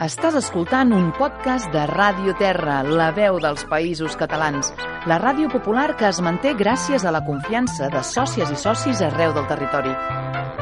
Estàs 0.00 0.32
escoltant 0.38 0.94
un 0.96 1.10
podcast 1.12 1.68
de 1.74 1.82
Ràdio 1.90 2.32
Terra, 2.40 2.78
la 2.88 3.10
veu 3.12 3.36
dels 3.42 3.66
països 3.68 4.14
catalans. 4.16 4.70
La 5.10 5.18
ràdio 5.20 5.50
popular 5.52 5.90
que 6.00 6.06
es 6.08 6.22
manté 6.24 6.54
gràcies 6.56 7.04
a 7.04 7.12
la 7.12 7.20
confiança 7.26 7.90
de 7.92 8.00
sòcies 8.00 8.48
i 8.48 8.56
socis 8.56 9.02
arreu 9.04 9.34
del 9.36 9.44
territori. 9.50 9.92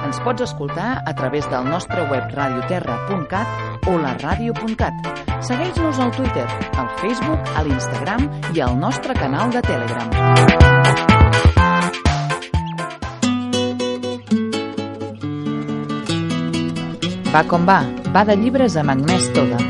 Ens 0.03 0.19
pots 0.27 0.43
escoltar 0.43 1.05
a 1.07 1.15
través 1.15 1.47
del 1.53 1.71
nostre 1.71 2.09
web 2.11 2.35
radioterra.cat 2.35 3.87
o 3.87 3.95
la 4.03 4.17
ràdio.cat. 4.19 5.23
Segueix-nos 5.39 6.03
al 6.03 6.11
Twitter, 6.19 6.49
al 6.75 6.91
Facebook, 6.99 7.55
a 7.55 7.63
l'Instagram 7.63 8.27
i 8.57 8.67
al 8.67 8.75
nostre 8.75 9.15
canal 9.15 9.55
de 9.55 9.63
Telegram. 9.71 10.78
Va 17.39 17.45
com 17.47 17.67
va, 17.69 17.77
va 18.15 18.25
de 18.27 18.35
llibres 18.41 18.75
amb 18.81 18.91
Agnès 18.97 19.29
Toda. 19.37 19.63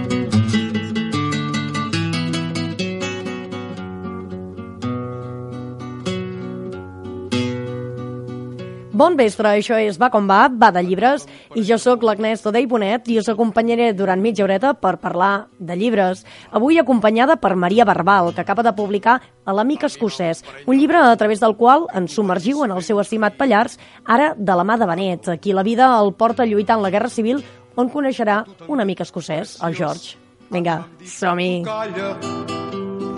Bon 8.99 9.15
vespre, 9.15 9.53
això 9.53 9.77
és 9.79 9.95
Va 10.01 10.09
com 10.11 10.27
va, 10.27 10.49
va 10.49 10.73
de 10.75 10.81
llibres, 10.83 11.29
i 11.55 11.63
jo 11.63 11.77
sóc 11.79 12.03
l'Agnès 12.03 12.41
Todei 12.43 12.65
Bonet 12.67 13.07
i 13.13 13.19
us 13.21 13.29
acompanyaré 13.31 13.93
durant 13.95 14.19
mitja 14.19 14.43
horeta 14.43 14.73
per 14.75 14.97
parlar 14.99 15.47
de 15.61 15.77
llibres. 15.79 16.25
Avui 16.51 16.81
acompanyada 16.81 17.37
per 17.39 17.55
Maria 17.55 17.87
Barbal, 17.87 18.33
que 18.35 18.41
acaba 18.43 18.65
de 18.67 18.73
publicar 18.73 19.21
A 19.49 19.53
l'amic 19.57 19.87
escocès, 19.87 20.43
un 20.67 20.77
llibre 20.77 20.99
a 21.01 21.17
través 21.17 21.41
del 21.41 21.55
qual 21.57 21.87
ens 21.97 22.13
submergiu 22.13 22.67
en 22.67 22.75
el 22.75 22.83
seu 22.85 22.99
estimat 23.01 23.39
Pallars, 23.39 23.79
ara 24.05 24.35
de 24.37 24.57
la 24.59 24.65
mà 24.65 24.77
de 24.77 24.89
Benet, 24.91 25.31
qui 25.41 25.55
la 25.57 25.65
vida 25.65 25.87
el 26.01 26.13
porta 26.13 26.43
a 26.43 26.47
lluitar 26.47 26.77
en 26.77 26.83
la 26.85 26.91
Guerra 26.93 27.09
Civil, 27.09 27.41
on 27.79 27.91
coneixerà 27.93 28.43
un 28.67 28.83
amic 28.83 29.05
escocès, 29.07 29.57
el 29.63 29.77
George. 29.79 30.19
Vinga, 30.51 30.81
som-hi! 31.07 31.63
Calla, 31.67 32.15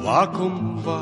va 0.05 0.25
com 0.35 0.57
va. 0.85 1.01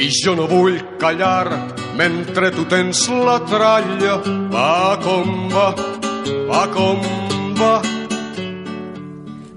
I 0.00 0.06
jo 0.16 0.32
no 0.38 0.46
vull 0.48 0.78
callar 1.00 1.50
mentre 1.98 2.48
tu 2.54 2.64
tens 2.70 3.02
la 3.12 3.36
tralla. 3.44 4.14
Va 4.54 4.96
com 5.02 5.50
va, 5.52 5.66
va 6.48 6.62
com 6.72 7.04
va. 7.58 7.74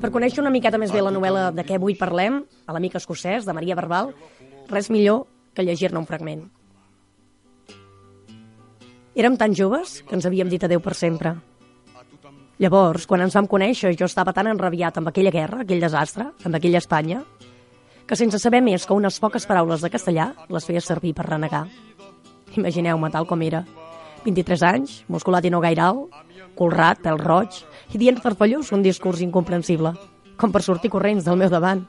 Per 0.03 0.11
conèixer 0.11 0.42
una 0.44 0.52
miqueta 0.52 0.81
més 0.81 0.92
bé 0.92 1.00
la 1.00 1.14
novel·la 1.16 1.45
de 1.55 1.64
què 1.64 1.77
avui 1.80 1.95
parlem, 1.95 2.42
a 2.67 2.75
l'amic 2.75 2.98
escocès, 3.00 3.48
de 3.48 3.55
Maria 3.55 3.77
Barbal, 3.80 4.11
res 4.67 4.92
millor 4.92 5.23
que 5.55 5.64
llegir-ne 5.64 6.02
un 6.02 6.09
fragment. 6.09 6.44
Érem 9.16 9.38
tan 9.38 9.53
joves 9.55 10.02
que 10.03 10.17
ens 10.17 10.25
havíem 10.25 10.50
dit 10.52 10.64
adeu 10.66 10.81
per 10.83 10.98
sempre. 10.98 11.38
Llavors, 12.61 13.07
quan 13.09 13.23
ens 13.25 13.33
vam 13.33 13.47
conèixer, 13.49 13.95
jo 13.97 14.05
estava 14.05 14.33
tan 14.33 14.47
enrabiat 14.51 14.99
amb 14.99 15.09
aquella 15.09 15.31
guerra, 15.33 15.63
aquell 15.63 15.81
desastre, 15.81 16.27
amb 16.45 16.55
aquella 16.55 16.77
Espanya, 16.77 17.23
que 18.05 18.17
sense 18.19 18.37
saber 18.37 18.61
més 18.61 18.85
que 18.85 18.93
unes 18.93 19.17
poques 19.19 19.47
paraules 19.49 19.81
de 19.81 19.89
castellà 19.89 20.27
les 20.53 20.67
feia 20.67 20.83
servir 20.83 21.15
per 21.17 21.25
renegar. 21.25 21.65
Imagineu-me 22.53 23.09
tal 23.09 23.25
com 23.25 23.41
era. 23.41 23.63
23 24.23 24.63
anys, 24.69 25.01
musculat 25.09 25.45
i 25.45 25.51
no 25.51 25.63
gaire 25.63 25.81
alt, 25.81 26.13
colrat, 26.55 27.01
pèl 27.01 27.17
roig, 27.19 27.57
i 27.91 27.97
dient 27.97 28.21
farfallós 28.21 28.71
un 28.71 28.85
discurs 28.85 29.23
incomprensible, 29.25 29.95
com 30.37 30.53
per 30.53 30.61
sortir 30.61 30.93
corrents 30.93 31.25
del 31.25 31.39
meu 31.41 31.49
davant. 31.49 31.83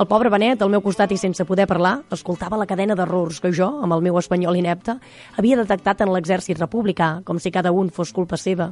El 0.00 0.08
pobre 0.08 0.30
Benet, 0.32 0.62
al 0.62 0.70
meu 0.72 0.80
costat 0.80 1.12
i 1.12 1.18
sense 1.20 1.44
poder 1.44 1.66
parlar, 1.68 1.98
escoltava 2.14 2.56
la 2.56 2.66
cadena 2.66 2.96
d'errors 2.96 3.42
que 3.44 3.52
jo, 3.52 3.68
amb 3.84 3.92
el 3.92 4.06
meu 4.06 4.16
espanyol 4.16 4.56
inepte, 4.56 4.96
havia 5.36 5.58
detectat 5.60 6.00
en 6.00 6.14
l'exèrcit 6.14 6.58
republicà, 6.58 7.18
com 7.26 7.38
si 7.38 7.52
cada 7.52 7.74
un 7.76 7.92
fos 7.92 8.14
culpa 8.16 8.40
seva. 8.40 8.70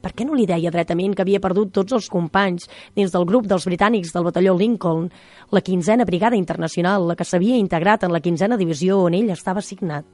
Per 0.00 0.14
què 0.16 0.24
no 0.24 0.36
li 0.38 0.46
deia 0.48 0.72
dretament 0.72 1.14
que 1.14 1.24
havia 1.26 1.42
perdut 1.44 1.74
tots 1.76 1.92
els 1.92 2.08
companys 2.08 2.68
dins 2.96 3.12
del 3.12 3.26
grup 3.28 3.46
dels 3.50 3.66
britànics 3.68 4.14
del 4.14 4.24
batalló 4.24 4.56
Lincoln, 4.56 5.10
la 5.52 5.60
quinzena 5.60 6.06
brigada 6.08 6.38
internacional, 6.40 7.06
la 7.08 7.16
que 7.16 7.28
s'havia 7.28 7.60
integrat 7.60 8.04
en 8.04 8.14
la 8.14 8.22
quinzena 8.24 8.56
divisió 8.56 9.02
on 9.04 9.18
ell 9.18 9.30
estava 9.34 9.60
assignat? 9.60 10.08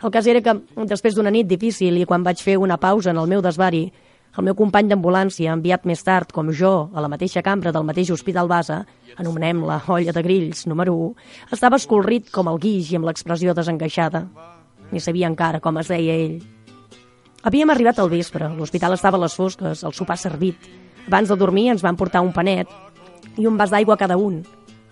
El 0.00 0.12
cas 0.12 0.26
era 0.26 0.40
que, 0.40 0.54
després 0.88 1.16
d'una 1.16 1.32
nit 1.32 1.48
difícil 1.48 1.98
i 2.00 2.06
quan 2.08 2.22
vaig 2.24 2.40
fer 2.40 2.56
una 2.56 2.78
pausa 2.80 3.12
en 3.12 3.18
el 3.20 3.28
meu 3.28 3.42
desvari, 3.44 3.90
el 4.38 4.46
meu 4.46 4.54
company 4.54 4.86
d'ambulància, 4.88 5.52
enviat 5.56 5.84
més 5.90 6.04
tard, 6.06 6.30
com 6.32 6.52
jo, 6.54 6.72
a 6.94 7.02
la 7.02 7.10
mateixa 7.10 7.42
cambra 7.42 7.72
del 7.74 7.84
mateix 7.88 8.12
hospital 8.14 8.48
base, 8.48 8.76
anomenem-la 9.18 9.80
olla 9.90 10.14
de 10.14 10.22
grills 10.22 10.64
número 10.70 10.94
1, 10.94 11.10
estava 11.56 11.80
escolrit 11.80 12.30
com 12.30 12.48
el 12.48 12.60
guix 12.62 12.92
i 12.92 13.00
amb 13.00 13.10
l'expressió 13.10 13.56
desengaixada. 13.58 14.28
Ni 14.90 15.02
sabia 15.02 15.28
encara 15.30 15.60
com 15.60 15.82
es 15.82 15.90
deia 15.90 16.14
ell. 16.14 16.38
Havíem 17.40 17.70
arribat 17.72 17.96
al 17.98 18.10
vespre, 18.12 18.50
l'hospital 18.52 18.92
estava 18.92 19.16
a 19.16 19.22
les 19.22 19.32
fosques, 19.32 19.80
el 19.80 19.94
sopar 19.96 20.18
servit. 20.20 20.66
Abans 21.06 21.30
de 21.30 21.36
dormir 21.40 21.70
ens 21.72 21.80
van 21.80 21.96
portar 21.96 22.20
un 22.20 22.34
panet 22.36 22.68
i 23.40 23.46
un 23.48 23.56
vas 23.56 23.72
d'aigua 23.72 23.96
cada 23.96 24.18
un. 24.20 24.42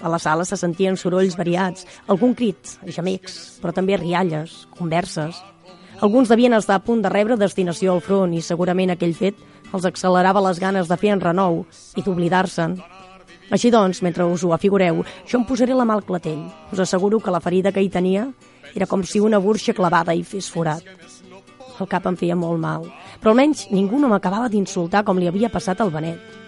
A 0.00 0.09
la 0.09 0.20
sala 0.22 0.47
se 0.48 0.56
sentien 0.56 0.97
sorolls 0.97 1.37
variats, 1.37 1.84
algun 2.08 2.32
crit, 2.38 2.78
gemecs, 2.87 3.58
però 3.60 3.75
també 3.76 3.98
rialles, 4.00 4.62
converses. 4.78 5.42
Alguns 6.00 6.32
devien 6.32 6.56
estar 6.56 6.78
a 6.78 6.84
punt 6.87 7.04
de 7.04 7.12
rebre 7.12 7.37
destinació 7.37 7.92
al 7.92 8.00
front 8.00 8.32
i 8.32 8.41
segurament 8.41 8.94
aquell 8.94 9.12
fet 9.19 9.37
els 9.75 9.84
accelerava 9.84 10.41
les 10.48 10.62
ganes 10.62 10.88
de 10.88 10.97
fer 10.97 11.12
en 11.12 11.20
renou 11.20 11.66
i 12.00 12.06
d'oblidar-se'n. 12.06 12.78
Així 13.53 13.69
doncs, 13.72 14.00
mentre 14.00 14.25
us 14.25 14.41
ho 14.44 14.54
afigureu, 14.56 15.04
jo 15.28 15.37
em 15.37 15.44
posaré 15.44 15.76
la 15.76 15.84
mà 15.84 15.98
al 15.98 16.06
clatell. 16.08 16.47
Us 16.72 16.81
asseguro 16.81 17.20
que 17.20 17.34
la 17.34 17.44
ferida 17.44 17.72
que 17.72 17.84
hi 17.84 17.92
tenia 17.92 18.31
era 18.75 18.88
com 18.88 19.04
si 19.04 19.20
una 19.20 19.41
burxa 19.41 19.76
clavada 19.76 20.16
hi 20.16 20.25
fes 20.25 20.48
forat. 20.48 20.84
El 21.78 21.86
cap 21.86 22.06
em 22.10 22.16
feia 22.18 22.34
molt 22.36 22.58
mal, 22.58 22.88
però 23.22 23.32
almenys 23.34 23.68
ningú 23.70 24.00
no 24.02 24.10
m'acabava 24.10 24.50
d'insultar 24.50 25.04
com 25.06 25.18
li 25.18 25.28
havia 25.30 25.50
passat 25.52 25.80
al 25.80 25.92
Benet. 25.94 26.38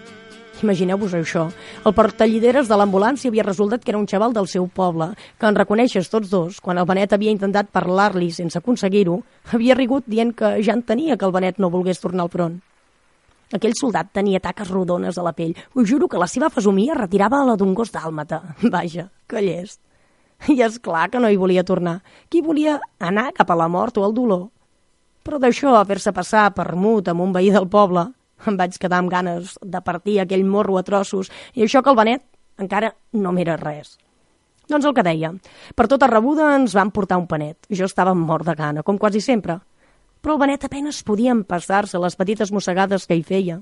Imagineu-vos 0.61 1.13
això. 1.17 1.47
El 1.85 1.93
portallideres 1.97 2.67
de 2.69 2.77
l'ambulància 2.77 3.31
havia 3.31 3.45
resultat 3.47 3.81
que 3.81 3.89
era 3.93 3.97
un 3.97 4.07
xaval 4.07 4.33
del 4.35 4.47
seu 4.47 4.67
poble, 4.67 5.07
que 5.39 5.47
en 5.49 5.57
reconeixes 5.57 6.09
tots 6.11 6.29
dos, 6.29 6.59
quan 6.61 6.77
el 6.77 6.85
Benet 6.85 7.15
havia 7.15 7.33
intentat 7.33 7.71
parlar-li 7.73 8.29
sense 8.35 8.59
aconseguir-ho, 8.59 9.21
havia 9.55 9.77
rigut 9.79 10.05
dient 10.05 10.35
que 10.37 10.59
ja 10.61 10.77
entenia 10.77 11.17
que 11.17 11.25
el 11.25 11.33
Benet 11.33 11.57
no 11.57 11.71
volgués 11.73 12.03
tornar 12.03 12.27
al 12.27 12.33
front. 12.35 12.59
Aquell 13.51 13.73
soldat 13.75 14.13
tenia 14.15 14.39
taques 14.39 14.69
rodones 14.71 15.17
a 15.17 15.25
la 15.25 15.33
pell. 15.35 15.55
Us 15.75 15.89
juro 15.89 16.07
que 16.07 16.19
la 16.21 16.29
seva 16.31 16.51
fesomia 16.53 16.95
retirava 16.95 17.41
la 17.43 17.57
d'un 17.59 17.73
gos 17.75 17.91
dàlmata. 17.91 18.43
Vaja, 18.75 19.09
que 19.27 19.41
llest. 19.43 19.81
I 20.49 20.61
és 20.65 20.79
clar 20.79 21.09
que 21.11 21.19
no 21.19 21.29
hi 21.29 21.37
volia 21.37 21.65
tornar. 21.67 21.99
Qui 22.29 22.41
volia 22.41 22.79
anar 22.99 23.31
cap 23.37 23.51
a 23.51 23.57
la 23.57 23.67
mort 23.67 23.97
o 23.97 24.05
al 24.05 24.15
dolor? 24.15 24.47
Però 25.31 25.39
d'això 25.39 25.77
a 25.79 25.85
fer-se 25.87 26.11
passar 26.11 26.49
per 26.51 26.73
mut 26.75 27.07
amb 27.07 27.23
un 27.23 27.29
veí 27.31 27.53
del 27.55 27.63
poble, 27.71 28.01
em 28.51 28.55
vaig 28.59 28.73
quedar 28.75 28.97
amb 28.99 29.07
ganes 29.07 29.53
de 29.63 29.79
partir 29.79 30.17
aquell 30.19 30.41
morro 30.43 30.75
a 30.75 30.81
trossos 30.83 31.29
i 31.55 31.63
això 31.63 31.79
que 31.79 31.87
el 31.87 31.95
Benet 31.95 32.25
encara 32.59 32.89
no 33.15 33.31
m'era 33.31 33.55
res. 33.55 33.93
Doncs 34.67 34.89
el 34.89 34.95
que 34.97 35.05
deia, 35.07 35.29
per 35.71 35.85
tota 35.87 36.09
rebuda 36.11 36.49
ens 36.57 36.75
van 36.75 36.91
portar 36.91 37.21
un 37.21 37.29
panet. 37.31 37.63
Jo 37.71 37.87
estava 37.87 38.11
mort 38.11 38.43
de 38.49 38.57
gana, 38.59 38.83
com 38.83 38.99
quasi 38.99 39.21
sempre. 39.23 39.55
Però 40.19 40.35
el 40.35 40.41
Benet 40.41 40.67
apenes 40.67 40.99
podia 41.07 41.31
empassar-se 41.31 42.01
les 42.03 42.19
petites 42.19 42.51
mossegades 42.51 43.07
que 43.07 43.15
hi 43.15 43.23
feia. 43.23 43.61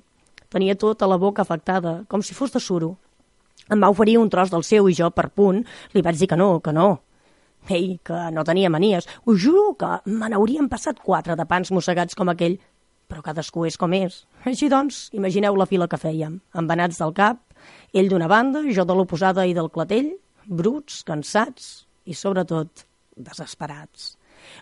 Tenia 0.50 0.74
tota 0.74 1.06
la 1.06 1.22
boca 1.22 1.46
afectada, 1.46 2.00
com 2.10 2.26
si 2.26 2.34
fos 2.34 2.50
de 2.58 2.64
suro. 2.66 2.96
Em 3.70 3.78
va 3.78 3.94
oferir 3.94 4.18
un 4.18 4.34
tros 4.34 4.50
del 4.50 4.66
seu 4.66 4.90
i 4.90 4.98
jo, 4.98 5.12
per 5.14 5.30
punt, 5.30 5.62
li 5.94 6.02
vaig 6.02 6.18
dir 6.18 6.34
que 6.34 6.42
no, 6.42 6.56
que 6.66 6.74
no. 6.74 6.96
Ei, 7.68 8.00
que 8.04 8.20
no 8.34 8.46
tenia 8.48 8.70
manies. 8.72 9.08
Us 9.26 9.42
juro 9.44 9.76
que 9.78 9.90
me 10.10 10.30
n'haurien 10.32 10.70
passat 10.72 11.02
quatre 11.04 11.36
de 11.36 11.46
pans 11.46 11.72
mossegats 11.76 12.16
com 12.16 12.32
aquell, 12.32 12.58
però 13.10 13.22
cadascú 13.26 13.66
és 13.68 13.78
com 13.78 13.94
és. 13.98 14.24
Així 14.46 14.70
doncs, 14.72 15.10
imagineu 15.18 15.58
la 15.58 15.68
fila 15.70 15.90
que 15.90 16.00
fèiem, 16.00 16.40
embenats 16.56 17.02
del 17.02 17.14
cap, 17.18 17.42
ell 17.94 18.10
d'una 18.10 18.30
banda, 18.30 18.64
jo 18.74 18.86
de 18.86 18.96
l'oposada 18.96 19.46
i 19.50 19.56
del 19.58 19.70
clatell, 19.74 20.14
bruts, 20.46 21.04
cansats 21.06 21.70
i, 22.06 22.16
sobretot, 22.18 22.86
desesperats. 23.18 24.16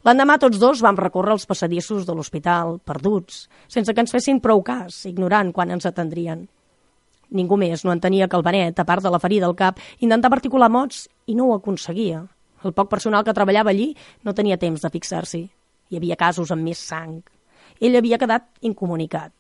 L'endemà 0.08 0.38
tots 0.42 0.58
dos 0.60 0.82
vam 0.82 0.98
recórrer 0.98 1.36
els 1.36 1.46
passadissos 1.46 2.06
de 2.08 2.16
l'hospital, 2.16 2.80
perduts, 2.84 3.46
sense 3.72 3.94
que 3.94 4.04
ens 4.04 4.14
fessin 4.16 4.42
prou 4.44 4.64
cas, 4.66 5.04
ignorant 5.10 5.54
quan 5.54 5.72
ens 5.76 5.86
atendrien. 5.86 6.48
Ningú 7.38 7.60
més 7.60 7.84
no 7.84 7.92
entenia 7.92 8.28
que 8.32 8.40
el 8.40 8.46
Benet, 8.46 8.80
a 8.80 8.88
part 8.88 9.04
de 9.04 9.12
la 9.12 9.20
ferida 9.20 9.48
al 9.50 9.56
cap, 9.60 9.80
intentava 10.00 10.40
articular 10.40 10.72
mots 10.72 11.06
i 11.28 11.36
no 11.36 11.50
ho 11.50 11.58
aconseguia. 11.58 12.24
El 12.66 12.74
poc 12.74 12.90
personal 12.90 13.26
que 13.26 13.36
treballava 13.38 13.70
allí 13.74 13.92
no 14.26 14.34
tenia 14.34 14.58
temps 14.58 14.82
de 14.82 14.90
fixar-s'hi. 14.94 15.44
Hi 15.90 16.00
havia 16.00 16.18
casos 16.20 16.52
amb 16.52 16.66
més 16.66 16.80
sang. 16.82 17.20
Ell 17.80 17.96
havia 18.00 18.18
quedat 18.18 18.48
incomunicat. 18.66 19.34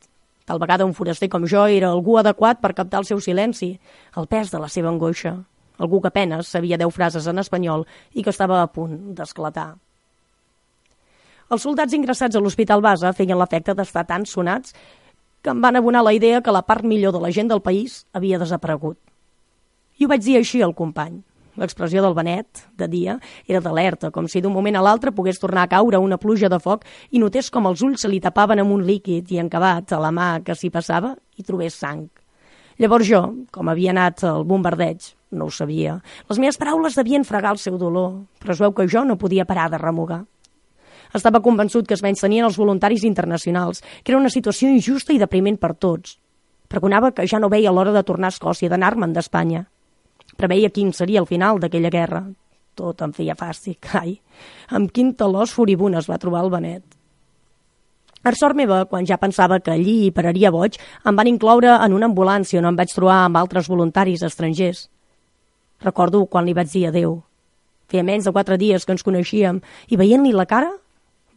Tal 0.47 0.61
vegada 0.61 0.85
un 0.85 0.93
foraster 0.95 1.27
com 1.27 1.47
jo 1.49 1.65
era 1.67 1.89
algú 1.89 2.17
adequat 2.19 2.61
per 2.61 2.75
captar 2.75 3.01
el 3.01 3.07
seu 3.09 3.19
silenci, 3.19 3.73
el 4.15 4.29
pes 4.31 4.53
de 4.53 4.61
la 4.63 4.69
seva 4.71 4.87
angoixa. 4.93 5.33
Algú 5.77 5.99
que 6.01 6.07
apenes 6.07 6.47
sabia 6.47 6.77
deu 6.77 6.93
frases 6.93 7.27
en 7.27 7.41
espanyol 7.41 7.83
i 8.13 8.23
que 8.23 8.31
estava 8.31 8.61
a 8.61 8.69
punt 8.71 8.95
d'esclatar. 9.17 9.73
Els 11.51 11.63
soldats 11.63 11.93
ingressats 11.95 12.35
a 12.35 12.39
l'Hospital 12.43 12.81
Basa 12.83 13.13
feien 13.15 13.37
l'efecte 13.39 13.75
d'estar 13.75 14.05
tan 14.07 14.25
sonats 14.25 14.73
que 15.41 15.53
em 15.53 15.61
van 15.63 15.77
abonar 15.79 16.03
la 16.03 16.13
idea 16.15 16.41
que 16.41 16.51
la 16.51 16.63
part 16.63 16.83
millor 16.83 17.13
de 17.15 17.21
la 17.23 17.31
gent 17.31 17.51
del 17.51 17.61
país 17.63 18.05
havia 18.13 18.39
desaparegut. 18.39 18.97
I 19.97 20.05
ho 20.05 20.09
vaig 20.11 20.23
dir 20.23 20.37
així 20.39 20.61
al 20.61 20.75
company. 20.75 21.21
L'expressió 21.57 22.03
del 22.05 22.13
Benet, 22.13 22.61
de 22.77 22.87
dia, 22.87 23.17
era 23.49 23.61
d'alerta, 23.65 24.11
com 24.13 24.27
si 24.29 24.43
d'un 24.45 24.53
moment 24.53 24.77
a 24.77 24.83
l'altre 24.85 25.11
pogués 25.11 25.41
tornar 25.41 25.65
a 25.65 25.71
caure 25.71 25.97
una 25.97 26.19
pluja 26.21 26.49
de 26.53 26.59
foc 26.61 26.85
i 27.09 27.19
notés 27.19 27.49
com 27.49 27.65
els 27.65 27.81
ulls 27.81 28.05
se 28.05 28.11
li 28.11 28.21
tapaven 28.21 28.61
amb 28.61 28.75
un 28.75 28.85
líquid 28.85 29.33
i 29.33 29.41
encabat 29.41 29.91
a 29.91 30.01
la 30.01 30.13
mà 30.13 30.29
que 30.45 30.55
s'hi 30.55 30.69
passava 30.69 31.15
i 31.37 31.43
trobés 31.43 31.79
sang. 31.81 32.05
Llavors 32.77 33.09
jo, 33.09 33.21
com 33.49 33.69
havia 33.71 33.89
anat 33.89 34.21
al 34.29 34.43
bombardeig, 34.45 35.01
no 35.33 35.47
ho 35.47 35.51
sabia. 35.51 35.97
Les 36.29 36.37
meves 36.37 36.59
paraules 36.61 36.95
devien 36.95 37.25
fregar 37.25 37.55
el 37.55 37.61
seu 37.61 37.79
dolor, 37.81 38.27
però 38.37 38.53
es 38.53 38.61
veu 38.61 38.75
que 38.77 38.85
jo 38.85 39.01
no 39.03 39.17
podia 39.17 39.47
parar 39.49 39.71
de 39.73 39.81
remugar. 39.81 40.25
Estava 41.17 41.41
convençut 41.41 41.87
que 41.87 41.95
es 41.95 42.03
tenien 42.21 42.45
els 42.45 42.57
voluntaris 42.57 43.03
internacionals, 43.03 43.81
que 44.03 44.11
era 44.11 44.19
una 44.19 44.29
situació 44.29 44.69
injusta 44.69 45.13
i 45.13 45.17
depriment 45.17 45.57
per 45.57 45.73
tots. 45.73 46.19
Pregonava 46.67 47.11
que 47.15 47.25
ja 47.25 47.39
no 47.39 47.49
veia 47.49 47.71
l'hora 47.71 47.95
de 47.95 48.03
tornar 48.03 48.29
a 48.29 48.35
Escòcia, 48.35 48.69
d'anar-me'n 48.69 49.13
d'Espanya. 49.15 49.65
Preveia 50.37 50.69
quin 50.73 50.93
seria 50.93 51.21
el 51.23 51.29
final 51.29 51.59
d'aquella 51.59 51.91
guerra. 51.93 52.21
Tot 52.77 53.01
em 53.01 53.13
feia 53.13 53.35
fàstic, 53.37 53.89
ai. 53.97 54.19
Amb 54.69 54.91
quin 54.93 55.15
talòs 55.17 55.53
furibund 55.55 55.97
es 55.97 56.09
va 56.09 56.19
trobar 56.21 56.43
el 56.45 56.53
Benet. 56.53 56.83
Per 58.21 58.33
sort 58.35 58.57
meva, 58.57 58.83
quan 58.89 59.05
ja 59.07 59.17
pensava 59.21 59.59
que 59.63 59.71
allí 59.71 59.95
hi 60.05 60.11
pararia 60.11 60.51
boig, 60.51 60.77
em 61.05 61.15
van 61.15 61.29
incloure 61.29 61.77
en 61.77 61.93
una 61.95 62.09
ambulància 62.09 62.59
on 62.59 62.67
em 62.69 62.77
vaig 62.77 62.93
trobar 62.93 63.21
amb 63.23 63.39
altres 63.39 63.69
voluntaris 63.71 64.25
estrangers. 64.25 64.87
Recordo 65.81 66.25
quan 66.25 66.45
li 66.45 66.55
vaig 66.57 66.69
dir 66.73 66.87
adeu. 66.89 67.21
Feia 67.87 68.03
menys 68.03 68.27
de 68.27 68.33
quatre 68.35 68.57
dies 68.59 68.85
que 68.85 68.93
ens 68.93 69.05
coneixíem 69.05 69.61
i 69.87 69.97
veient-li 69.97 70.33
la 70.35 70.45
cara 70.49 70.73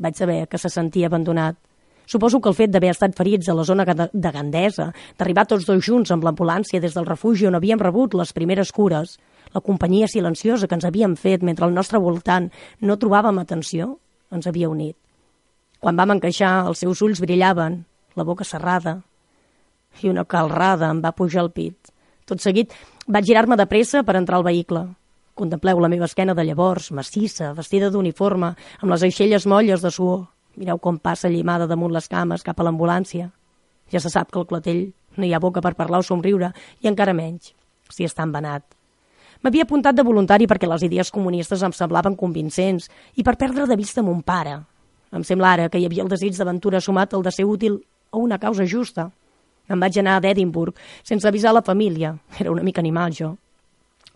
vaig 0.01 0.17
saber 0.17 0.47
que 0.49 0.59
se 0.59 0.71
sentia 0.73 1.07
abandonat. 1.07 1.57
Suposo 2.11 2.41
que 2.43 2.51
el 2.51 2.57
fet 2.59 2.73
d'haver 2.75 2.89
estat 2.91 3.13
ferits 3.15 3.47
a 3.47 3.55
la 3.55 3.63
zona 3.63 3.85
de 3.87 4.31
Gandesa, 4.35 4.89
d'arribar 5.15 5.45
tots 5.47 5.63
dos 5.69 5.85
junts 5.87 6.11
amb 6.11 6.25
l'ambulància 6.27 6.81
des 6.83 6.97
del 6.97 7.07
refugi 7.07 7.47
on 7.47 7.55
havíem 7.55 7.79
rebut 7.79 8.17
les 8.19 8.33
primeres 8.35 8.73
cures, 8.75 9.13
la 9.55 9.63
companyia 9.63 10.09
silenciosa 10.11 10.67
que 10.67 10.75
ens 10.75 10.87
havíem 10.89 11.15
fet 11.15 11.45
mentre 11.47 11.69
al 11.69 11.77
nostre 11.77 12.01
voltant 12.03 12.49
no 12.81 12.97
trobàvem 12.99 13.39
atenció, 13.39 13.93
ens 14.35 14.49
havia 14.51 14.73
unit. 14.73 14.97
Quan 15.79 15.95
vam 15.95 16.17
encaixar, 16.17 16.67
els 16.67 16.83
seus 16.83 16.99
ulls 17.07 17.23
brillaven, 17.23 17.79
la 18.19 18.27
boca 18.27 18.43
serrada, 18.43 18.97
i 20.03 20.11
una 20.11 20.27
calrada 20.27 20.91
em 20.91 21.05
va 21.07 21.15
pujar 21.15 21.45
al 21.45 21.53
pit. 21.55 21.95
Tot 22.27 22.43
seguit 22.43 22.75
vaig 23.07 23.31
girar-me 23.31 23.55
de 23.55 23.71
pressa 23.71 24.03
per 24.03 24.19
entrar 24.19 24.43
al 24.43 24.49
vehicle. 24.51 24.83
Contempleu 25.39 25.79
la 25.79 25.95
meva 25.95 26.11
esquena 26.11 26.35
de 26.35 26.43
llavors, 26.43 26.91
massissa, 26.91 27.55
vestida 27.55 27.95
d'uniforme, 27.95 28.57
amb 28.83 28.91
les 28.97 29.07
aixelles 29.07 29.47
molles 29.47 29.87
de 29.87 29.95
suor. 29.95 30.27
Mireu 30.57 30.79
com 30.79 30.99
passa 30.99 31.31
llimada 31.31 31.69
damunt 31.71 31.93
les 31.95 32.09
cames 32.09 32.43
cap 32.43 32.59
a 32.61 32.67
l'ambulància. 32.67 33.31
Ja 33.91 34.01
se 34.01 34.11
sap 34.11 34.31
que 34.33 34.39
el 34.41 34.49
clatell 34.51 34.91
no 35.17 35.27
hi 35.27 35.33
ha 35.35 35.43
boca 35.43 35.63
per 35.63 35.77
parlar 35.79 36.01
o 36.01 36.07
somriure, 36.07 36.53
i 36.81 36.89
encara 36.91 37.15
menys, 37.15 37.53
si 37.91 38.07
està 38.07 38.27
envenat. 38.27 38.65
M'havia 39.41 39.65
apuntat 39.65 39.97
de 39.97 40.05
voluntari 40.05 40.47
perquè 40.47 40.69
les 40.69 40.85
idees 40.85 41.11
comunistes 41.11 41.63
em 41.65 41.73
semblaven 41.73 42.17
convincents 42.17 42.91
i 43.17 43.25
per 43.25 43.39
perdre 43.41 43.67
de 43.67 43.79
vista 43.79 44.05
mon 44.05 44.21
pare. 44.23 44.59
Em 45.11 45.25
sembla 45.25 45.55
ara 45.55 45.71
que 45.71 45.81
hi 45.81 45.87
havia 45.89 46.05
el 46.05 46.13
desig 46.13 46.37
d'aventura 46.37 46.81
sumat 46.81 47.15
al 47.15 47.25
de 47.25 47.33
ser 47.33 47.49
útil 47.49 47.81
a 48.13 48.21
una 48.21 48.39
causa 48.39 48.67
justa. 48.69 49.09
Em 49.71 49.81
vaig 49.81 49.97
anar 49.99 50.19
a 50.19 50.29
Edimburg 50.31 50.77
sense 51.03 51.27
avisar 51.27 51.55
la 51.55 51.65
família. 51.67 52.17
Era 52.39 52.53
una 52.53 52.63
mica 52.63 52.85
animal, 52.85 53.17
jo. 53.17 53.37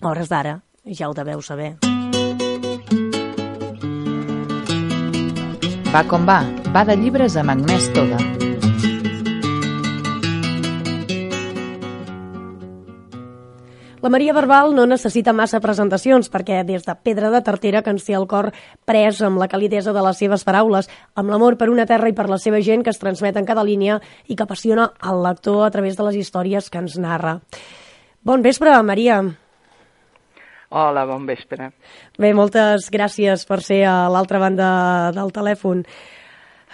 A 0.00 0.08
hores 0.10 0.28
d'ara, 0.28 0.60
ja 0.84 1.08
ho 1.08 1.14
deveu 1.14 1.42
saber. 1.42 1.93
Va 5.94 6.00
com 6.10 6.24
va, 6.26 6.40
va 6.74 6.80
de 6.82 6.96
llibres 6.98 7.36
amb 7.38 7.52
Agnès 7.52 7.84
Toda. 7.94 8.16
La 14.02 14.10
Maria 14.10 14.34
Barbal 14.34 14.74
no 14.74 14.88
necessita 14.90 15.30
massa 15.32 15.60
presentacions 15.62 16.26
perquè 16.34 16.64
des 16.66 16.82
de 16.82 16.96
Pedra 16.98 17.30
de 17.30 17.40
Tartera 17.46 17.84
que 17.86 17.94
ens 17.94 18.08
té 18.08 18.18
el 18.18 18.26
cor 18.26 18.50
pres 18.82 19.22
amb 19.22 19.38
la 19.38 19.46
calidesa 19.46 19.94
de 19.94 20.02
les 20.02 20.18
seves 20.18 20.42
paraules, 20.42 20.90
amb 21.14 21.30
l'amor 21.30 21.54
per 21.62 21.70
una 21.70 21.86
terra 21.86 22.10
i 22.10 22.18
per 22.18 22.26
la 22.26 22.40
seva 22.42 22.58
gent 22.58 22.82
que 22.82 22.90
es 22.90 22.98
transmet 22.98 23.38
en 23.38 23.46
cada 23.46 23.62
línia 23.62 24.00
i 24.26 24.34
que 24.34 24.48
apassiona 24.48 24.90
el 24.98 25.22
lector 25.22 25.62
a 25.62 25.70
través 25.70 25.94
de 25.94 26.10
les 26.10 26.18
històries 26.24 26.74
que 26.74 26.82
ens 26.82 26.98
narra. 26.98 27.38
Bon 28.26 28.42
vespre, 28.42 28.74
Maria. 28.82 29.22
Hola, 30.74 31.04
bon 31.06 31.22
vespre. 31.22 31.68
Bé, 32.18 32.32
moltes 32.34 32.88
gràcies 32.90 33.44
per 33.46 33.60
ser 33.62 33.84
a 33.86 34.08
l'altra 34.10 34.40
banda 34.42 34.66
del 35.14 35.30
telèfon. 35.30 35.84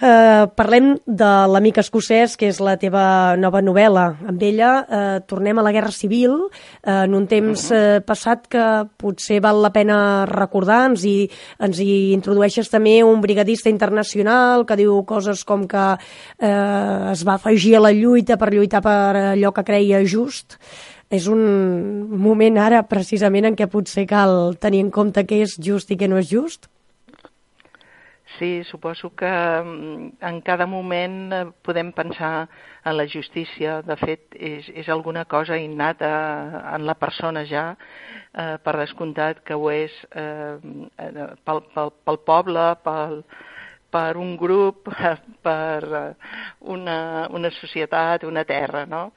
Uh, 0.00 0.46
parlem 0.56 0.94
de 1.04 1.28
l'amic 1.52 1.82
escocès, 1.82 2.32
que 2.40 2.48
és 2.48 2.56
la 2.64 2.78
teva 2.80 3.36
nova 3.36 3.60
novel·la. 3.60 4.04
Amb 4.32 4.44
ella 4.48 4.70
uh, 4.80 5.18
tornem 5.28 5.60
a 5.60 5.64
la 5.66 5.72
Guerra 5.76 5.92
Civil, 5.92 6.38
uh, 6.46 6.94
en 7.02 7.16
un 7.18 7.26
temps 7.28 7.66
uh, 7.76 7.98
passat 8.08 8.46
que 8.48 8.62
potser 8.96 9.42
val 9.44 9.60
la 9.60 9.72
pena 9.74 9.98
recordar. 10.30 10.86
Ens 10.94 11.04
hi, 11.04 11.28
ens 11.60 11.82
hi 11.84 12.14
introdueixes 12.14 12.72
també 12.72 13.02
un 13.04 13.20
brigadista 13.20 13.68
internacional 13.68 14.64
que 14.64 14.78
diu 14.80 15.02
coses 15.04 15.44
com 15.44 15.68
que 15.68 15.84
uh, 15.92 17.12
es 17.12 17.26
va 17.28 17.36
afegir 17.36 17.76
a 17.76 17.84
la 17.84 17.92
lluita 17.92 18.40
per 18.40 18.48
lluitar 18.56 18.80
per 18.80 18.96
allò 19.34 19.52
que 19.52 19.66
creia 19.68 20.00
just 20.08 20.56
és 21.10 21.26
un 21.26 21.40
moment 22.22 22.58
ara 22.62 22.84
precisament 22.86 23.48
en 23.48 23.56
què 23.58 23.66
potser 23.70 24.06
cal 24.10 24.54
tenir 24.62 24.84
en 24.84 24.92
compte 24.94 25.26
què 25.26 25.42
és 25.44 25.56
just 25.58 25.90
i 25.90 25.98
què 25.98 26.08
no 26.10 26.20
és 26.22 26.30
just? 26.30 26.70
Sí, 28.38 28.62
suposo 28.64 29.10
que 29.16 29.26
mm, 29.26 30.22
en 30.22 30.40
cada 30.40 30.66
moment 30.66 31.32
eh, 31.34 31.44
podem 31.66 31.90
pensar 31.92 32.48
en 32.84 32.96
la 32.96 33.06
justícia. 33.10 33.80
De 33.82 33.96
fet, 33.98 34.36
és, 34.38 34.70
és 34.70 34.88
alguna 34.88 35.26
cosa 35.28 35.58
innata 35.58 36.10
en 36.76 36.86
la 36.88 36.94
persona 36.94 37.42
ja, 37.44 37.66
eh, 38.32 38.54
per 38.62 38.76
descomptat 38.78 39.42
que 39.44 39.58
ho 39.58 39.68
és 39.74 39.92
eh, 40.14 40.56
eh 40.56 41.26
pel, 41.44 41.60
pel, 41.74 41.92
pel 42.06 42.20
poble, 42.30 42.64
pel, 42.86 43.20
per 43.90 44.16
un 44.16 44.36
grup, 44.38 44.88
per 45.46 46.14
una, 46.60 46.96
una 47.34 47.52
societat, 47.58 48.24
una 48.24 48.46
terra, 48.48 48.86
no? 48.86 49.10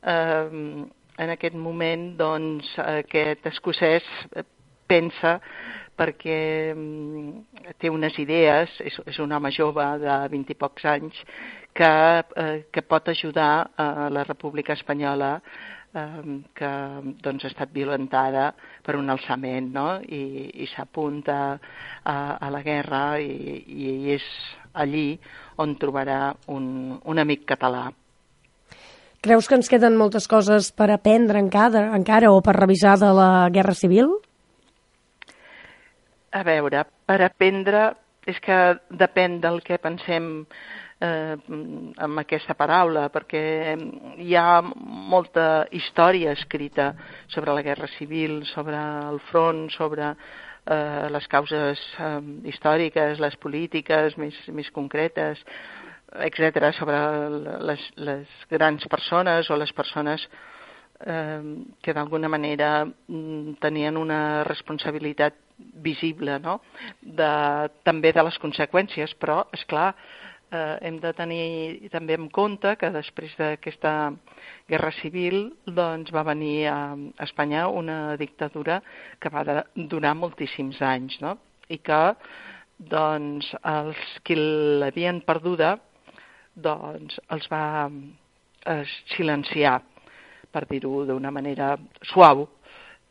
Eh, 0.00 0.86
en 1.20 1.34
aquest 1.34 1.56
moment 1.58 2.10
doncs, 2.18 2.72
aquest 2.80 3.46
escocès 3.52 4.06
pensa 4.90 5.38
perquè 6.00 6.72
mm, 6.72 7.64
té 7.80 7.90
unes 7.92 8.16
idees, 8.22 8.72
és, 8.80 8.96
és 9.10 9.18
un 9.20 9.32
home 9.36 9.50
jove 9.52 9.84
de 10.00 10.16
20 10.32 10.54
i 10.54 10.56
pocs 10.58 10.86
anys, 10.88 11.18
que, 11.76 11.90
eh, 12.42 12.64
que 12.72 12.82
pot 12.82 13.08
ajudar 13.12 13.70
a 13.76 14.08
la 14.10 14.24
República 14.24 14.72
Espanyola 14.72 15.34
eh, 15.94 16.24
que 16.56 16.72
doncs, 17.22 17.44
ha 17.44 17.52
estat 17.52 17.72
violentada 17.74 18.50
per 18.86 18.96
un 18.98 19.12
alçament 19.12 19.70
no? 19.74 19.86
i, 20.02 20.50
i 20.64 20.68
s'apunta 20.72 21.38
a, 21.52 22.16
a 22.40 22.50
la 22.50 22.64
guerra 22.66 23.04
i, 23.20 23.60
i 23.68 24.16
és 24.16 24.26
allí 24.72 25.18
on 25.60 25.76
trobarà 25.78 26.30
un, 26.48 26.98
un 27.04 27.22
amic 27.22 27.44
català. 27.54 27.90
Creus 29.20 29.50
que 29.50 29.56
ens 29.58 29.68
queden 29.68 29.98
moltes 30.00 30.24
coses 30.24 30.70
per 30.72 30.86
aprendre 30.94 31.36
encara, 31.44 31.90
encara 31.92 32.30
o 32.32 32.38
per 32.40 32.54
revisar 32.56 32.94
de 33.02 33.10
la 33.12 33.50
Guerra 33.52 33.74
Civil? 33.76 34.14
A 36.32 36.40
veure, 36.46 36.86
per 37.04 37.18
aprendre 37.26 37.82
és 38.24 38.38
que 38.40 38.56
depèn 38.88 39.36
del 39.42 39.60
que 39.66 39.76
pensem 39.76 40.30
eh, 41.04 41.36
amb 41.36 42.22
aquesta 42.22 42.56
paraula, 42.56 43.10
perquè 43.12 43.42
hi 44.24 44.36
ha 44.40 44.62
molta 44.64 45.66
història 45.68 46.32
escrita 46.32 46.94
sobre 47.28 47.52
la 47.52 47.66
Guerra 47.66 47.90
Civil, 47.98 48.46
sobre 48.48 48.80
el 48.80 49.20
front, 49.28 49.66
sobre 49.76 50.14
eh, 50.14 51.08
les 51.12 51.28
causes 51.28 51.84
eh, 52.00 52.16
històriques, 52.54 53.20
les 53.20 53.36
polítiques 53.36 54.16
més, 54.16 54.40
més 54.48 54.72
concretes, 54.72 55.44
etc 56.26 56.72
sobre 56.76 56.98
les, 57.62 57.84
les 57.96 58.40
grans 58.50 58.86
persones 58.90 59.50
o 59.50 59.56
les 59.56 59.72
persones 59.72 60.26
eh, 61.06 61.42
que 61.82 61.94
d'alguna 61.94 62.28
manera 62.28 62.84
mm, 62.84 63.60
tenien 63.60 63.96
una 63.96 64.42
responsabilitat 64.44 65.34
visible, 65.58 66.38
no? 66.40 66.60
De, 67.00 67.30
també 67.84 68.12
de 68.16 68.24
les 68.24 68.38
conseqüències, 68.40 69.14
però, 69.20 69.42
és 69.52 69.64
clar, 69.68 69.90
eh, 70.50 70.76
hem 70.88 70.98
de 71.00 71.12
tenir 71.16 71.90
també 71.92 72.16
en 72.18 72.28
compte 72.32 72.74
que 72.80 72.90
després 72.94 73.34
d'aquesta 73.38 74.12
guerra 74.68 74.92
civil 75.00 75.50
doncs, 75.66 76.12
va 76.12 76.24
venir 76.26 76.66
a 76.72 76.78
Espanya 77.26 77.68
una 77.68 78.16
dictadura 78.20 78.80
que 79.20 79.32
va 79.32 79.44
de, 79.44 79.60
durar 79.92 80.16
moltíssims 80.16 80.80
anys, 80.82 81.20
no? 81.20 81.36
I 81.68 81.78
que 81.78 82.02
doncs, 82.80 83.52
els 83.62 84.00
qui 84.24 84.34
l'havien 84.36 85.20
perduda 85.26 85.76
doncs 86.62 87.18
els 87.34 87.48
va 87.50 87.64
eh, 87.88 88.84
silenciar, 89.14 89.80
per 90.50 90.66
dir-ho 90.70 91.04
d'una 91.08 91.30
manera 91.30 91.74
suau. 92.12 92.46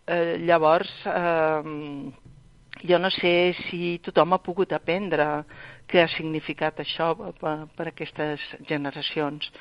Eh, 0.09 0.37
llavors, 0.41 0.89
eh, 1.05 2.11
jo 2.89 2.99
no 2.99 3.09
sé 3.11 3.53
si 3.67 3.99
tothom 4.03 4.33
ha 4.33 4.43
pogut 4.43 4.71
aprendre 4.73 5.27
què 5.89 6.03
ha 6.03 6.11
significat 6.15 6.79
això 6.79 7.11
per, 7.39 7.55
per 7.75 7.87
aquestes 7.89 8.43
generacions, 8.69 9.51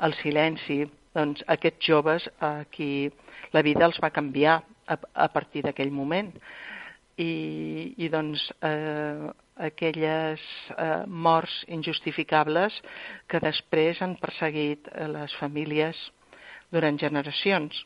el 0.00 0.16
silenci. 0.22 0.84
Doncs 1.10 1.42
aquests 1.50 1.86
joves 1.88 2.28
a 2.38 2.64
qui 2.70 3.10
la 3.50 3.64
vida 3.66 3.82
els 3.88 3.98
va 3.98 4.12
canviar 4.14 4.60
a, 4.86 4.96
a 4.96 5.28
partir 5.28 5.64
d'aquell 5.64 5.90
moment. 5.90 6.30
I, 7.20 7.94
i 7.98 8.08
doncs 8.08 8.46
eh, 8.64 9.32
aquelles 9.60 10.40
eh, 10.76 11.04
morts 11.06 11.52
injustificables 11.68 12.74
que 13.28 13.40
després 13.44 14.00
han 14.02 14.16
perseguit 14.20 14.88
les 15.12 15.34
famílies 15.40 15.98
durant 16.72 16.98
generacions. 16.98 17.76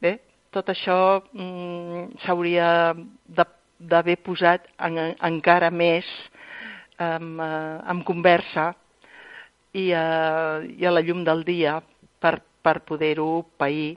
Bé, 0.00 0.18
tot 0.54 0.68
això 0.72 1.20
mm, 1.32 2.18
s'hauria 2.24 2.68
d'haver 3.28 4.18
posat 4.24 4.68
en, 4.78 4.98
encara 5.28 5.70
més 5.70 6.06
en, 6.98 7.34
eh, 7.40 7.78
en 7.92 8.02
conversa 8.06 8.72
i 9.76 9.90
a, 9.92 10.04
i 10.64 10.86
a 10.86 10.92
la 10.94 11.04
llum 11.04 11.24
del 11.26 11.44
dia 11.44 11.78
per, 12.20 12.38
per 12.62 12.80
poder-ho 12.88 13.44
pair, 13.60 13.96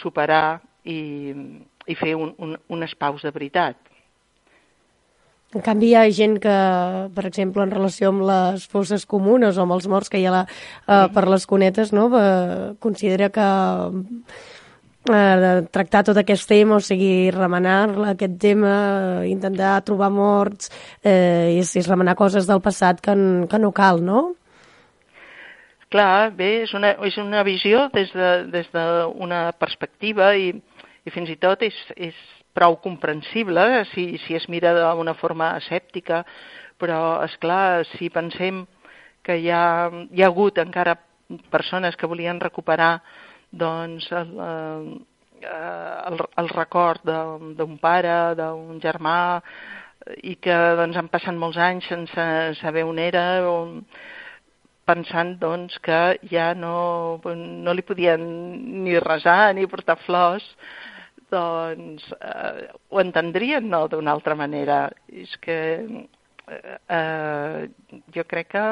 superar 0.00 0.60
i, 0.86 1.34
i 1.90 1.96
fer 1.98 2.14
un, 2.16 2.34
un, 2.38 2.56
un 2.68 2.86
espaus 2.86 3.26
de 3.26 3.32
veritat. 3.34 3.89
En 5.50 5.64
canvi, 5.66 5.88
hi 5.90 5.94
ha 5.98 6.04
gent 6.14 6.36
que, 6.38 6.56
per 7.10 7.24
exemple, 7.26 7.64
en 7.64 7.72
relació 7.74 8.12
amb 8.12 8.22
les 8.28 8.66
fosses 8.70 9.02
comunes 9.12 9.56
o 9.58 9.64
amb 9.64 9.74
els 9.74 9.88
morts 9.90 10.06
que 10.12 10.20
hi 10.20 10.26
ha 10.28 10.34
la, 10.34 10.42
uh, 10.46 11.08
per 11.10 11.24
les 11.26 11.46
cunetes, 11.50 11.90
no? 11.90 12.04
Uh, 12.14 12.78
considera 12.78 13.32
que 13.34 13.46
uh, 15.10 15.66
tractar 15.74 16.04
tot 16.06 16.20
aquest 16.22 16.46
tema, 16.46 16.78
o 16.78 16.84
sigui, 16.86 17.32
remenar 17.34 17.90
aquest 18.12 18.38
tema, 18.38 18.76
uh, 19.18 19.26
intentar 19.26 19.82
trobar 19.90 20.12
morts, 20.14 20.70
uh, 21.02 21.50
és, 21.58 21.74
és 21.82 21.90
remenar 21.90 22.14
coses 22.14 22.46
del 22.46 22.62
passat 22.62 23.02
que, 23.02 23.18
que 23.50 23.58
no 23.58 23.74
cal, 23.74 23.98
no? 24.06 24.28
Clar, 25.90 26.30
bé, 26.38 26.60
és 26.62 26.78
una, 26.78 26.94
és 27.10 27.18
una 27.18 27.42
visió 27.42 27.88
des 27.90 28.14
d'una 28.14 28.36
de, 28.46 28.52
des 28.54 29.58
perspectiva 29.58 30.30
i, 30.38 30.52
i 31.02 31.10
fins 31.10 31.34
i 31.34 31.40
tot 31.42 31.66
és, 31.66 31.74
és 31.98 32.14
prou 32.56 32.76
comprensible 32.82 33.84
si, 33.92 34.18
si 34.24 34.34
es 34.34 34.48
mira 34.48 34.72
d'una 34.74 35.14
forma 35.14 35.54
escèptica, 35.60 36.24
però, 36.80 37.20
és 37.26 37.36
clar, 37.42 37.84
si 37.96 38.10
pensem 38.10 38.64
que 39.22 39.36
hi 39.36 39.50
ha, 39.52 39.90
hi 40.10 40.22
ha 40.22 40.30
hagut 40.30 40.58
encara 40.62 40.96
persones 41.52 41.96
que 41.96 42.08
volien 42.10 42.40
recuperar 42.40 42.98
doncs, 43.50 44.08
el, 44.16 44.32
eh, 44.46 45.50
el, 46.10 46.22
el 46.42 46.48
record 46.54 47.04
d'un 47.04 47.76
pare, 47.82 48.16
d'un 48.38 48.80
germà, 48.82 49.18
i 50.24 50.36
que 50.40 50.56
doncs, 50.80 50.96
han 50.96 51.10
passat 51.12 51.36
molts 51.36 51.60
anys 51.60 51.86
sense 51.90 52.26
saber 52.60 52.86
on 52.88 52.98
era, 52.98 53.24
on, 53.46 53.80
pensant 54.88 55.36
doncs, 55.38 55.76
que 55.84 56.00
ja 56.30 56.50
no, 56.58 57.20
no 57.24 57.74
li 57.76 57.84
podien 57.86 58.24
ni 58.84 58.96
resar 58.98 59.52
ni 59.54 59.68
portar 59.70 60.00
flors, 60.06 60.46
doncs 61.32 62.06
eh, 62.18 62.68
ho 62.90 63.02
entendrien 63.02 63.68
no 63.70 63.86
d'una 63.88 64.14
altra 64.16 64.36
manera. 64.38 64.82
És 65.08 65.32
que 65.44 65.58
eh, 65.80 66.78
eh, 66.98 67.68
jo 68.14 68.26
crec 68.30 68.52
que 68.56 68.64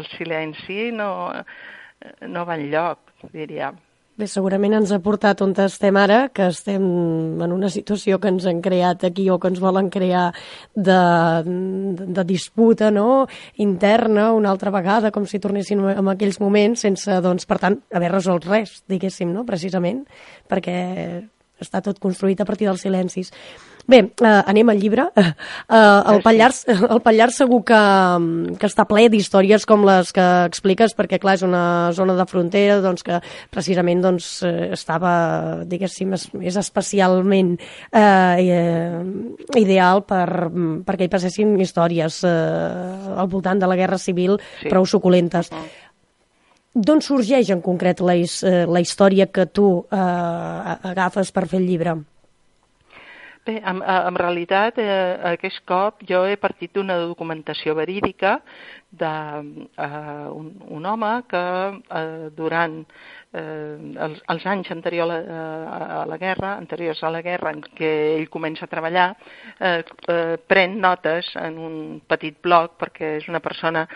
el 0.00 0.08
silenci 0.16 0.90
no, 0.94 1.10
no 2.34 2.46
va 2.48 2.58
enlloc, 2.58 3.14
diríem. 3.34 3.78
Bé, 4.18 4.26
segurament 4.26 4.72
ens 4.74 4.90
ha 4.90 4.96
portat 4.98 5.44
on 5.44 5.52
estem 5.62 5.94
ara, 5.94 6.16
que 6.34 6.48
estem 6.50 6.82
en 7.44 7.52
una 7.54 7.68
situació 7.70 8.16
que 8.18 8.32
ens 8.32 8.48
han 8.50 8.58
creat 8.64 9.04
aquí 9.06 9.28
o 9.30 9.36
que 9.38 9.46
ens 9.52 9.60
volen 9.62 9.92
crear 9.94 10.32
de, 10.74 10.96
de, 11.46 12.24
disputa 12.26 12.90
no? 12.90 13.28
interna 13.62 14.32
una 14.34 14.50
altra 14.50 14.72
vegada, 14.74 15.12
com 15.14 15.22
si 15.22 15.38
tornessin 15.38 15.86
en 15.94 16.10
aquells 16.10 16.40
moments, 16.42 16.82
sense, 16.82 17.20
doncs, 17.22 17.46
per 17.46 17.60
tant, 17.62 17.78
haver 17.94 18.10
resolt 18.10 18.50
res, 18.50 18.80
diguéssim, 18.90 19.30
no? 19.30 19.46
precisament, 19.46 20.02
perquè 20.50 20.78
està 21.62 21.78
tot 21.86 22.02
construït 22.02 22.42
a 22.42 22.48
partir 22.48 22.66
dels 22.66 22.82
silencis. 22.82 23.30
Bé, 23.88 24.02
eh, 24.04 24.42
anem 24.52 24.68
al 24.68 24.80
llibre. 24.80 25.08
Eh, 25.68 26.02
el, 26.12 26.22
Pallars, 26.24 26.62
el 26.94 27.00
Pallars 27.04 27.36
segur 27.42 27.58
que, 27.68 27.78
que 28.56 28.68
està 28.68 28.86
ple 28.88 29.04
d'històries 29.12 29.66
com 29.68 29.82
les 29.84 30.10
que 30.16 30.24
expliques, 30.48 30.94
perquè 30.96 31.18
clar, 31.20 31.34
és 31.36 31.44
una 31.44 31.90
zona 31.96 32.14
de 32.16 32.24
frontera 32.28 32.78
doncs, 32.80 33.04
que 33.04 33.18
precisament 33.52 34.00
doncs, 34.04 34.30
eh, 34.48 34.70
estava, 34.72 35.12
diguéssim, 35.68 36.16
és 36.16 36.56
especialment 36.56 37.54
eh, 37.58 38.00
eh, 38.00 39.60
ideal 39.60 40.04
per, 40.08 40.48
perquè 40.88 41.04
hi 41.04 41.12
passessin 41.12 41.52
històries 41.60 42.22
eh, 42.24 42.32
al 43.18 43.28
voltant 43.28 43.60
de 43.60 43.68
la 43.68 43.76
Guerra 43.76 44.00
Civil 44.00 44.38
sí. 44.40 44.72
prou 44.72 44.88
suculentes. 44.88 45.52
Uh 45.52 45.58
-huh. 45.58 45.88
D'on 46.74 47.00
sorgeix 47.02 47.50
en 47.50 47.60
concret 47.60 48.00
la, 48.00 48.14
eh, 48.14 48.64
la 48.66 48.80
història 48.80 49.26
que 49.26 49.46
tu 49.46 49.84
eh, 49.90 49.96
agafes 49.96 51.32
per 51.32 51.46
fer 51.46 51.60
el 51.60 51.66
llibre? 51.66 51.98
Bé, 53.48 53.62
en, 53.64 53.78
en 53.80 54.16
realitat, 54.20 54.76
eh, 54.76 55.14
aquest 55.30 55.62
cop 55.64 56.02
jo 56.04 56.18
he 56.28 56.34
partit 56.36 56.74
d'una 56.76 56.98
documentació 57.00 57.72
verídica 57.78 58.34
d'un 59.00 59.46
eh, 59.72 60.26
un, 60.76 60.88
home 60.90 61.12
que 61.30 61.40
eh, 62.00 62.26
durant 62.36 62.74
eh, 62.82 63.78
els, 64.04 64.20
els 64.34 64.44
anys 64.52 64.68
anteriors 64.74 65.14
a, 65.16 65.38
a, 65.78 65.78
a 66.00 66.02
la 66.10 66.18
guerra, 66.20 66.50
anteriors 66.58 67.00
a 67.00 67.12
la 67.14 67.22
guerra 67.24 67.54
en 67.56 67.64
què 67.78 67.94
ell 68.18 68.28
comença 68.28 68.68
a 68.68 68.72
treballar, 68.74 69.06
eh, 69.56 69.80
eh, 70.12 70.36
pren 70.52 70.76
notes 70.84 71.32
en 71.40 71.56
un 71.70 71.80
petit 72.04 72.36
blog 72.44 72.76
perquè 72.76 73.14
és 73.22 73.32
una 73.32 73.40
persona 73.40 73.86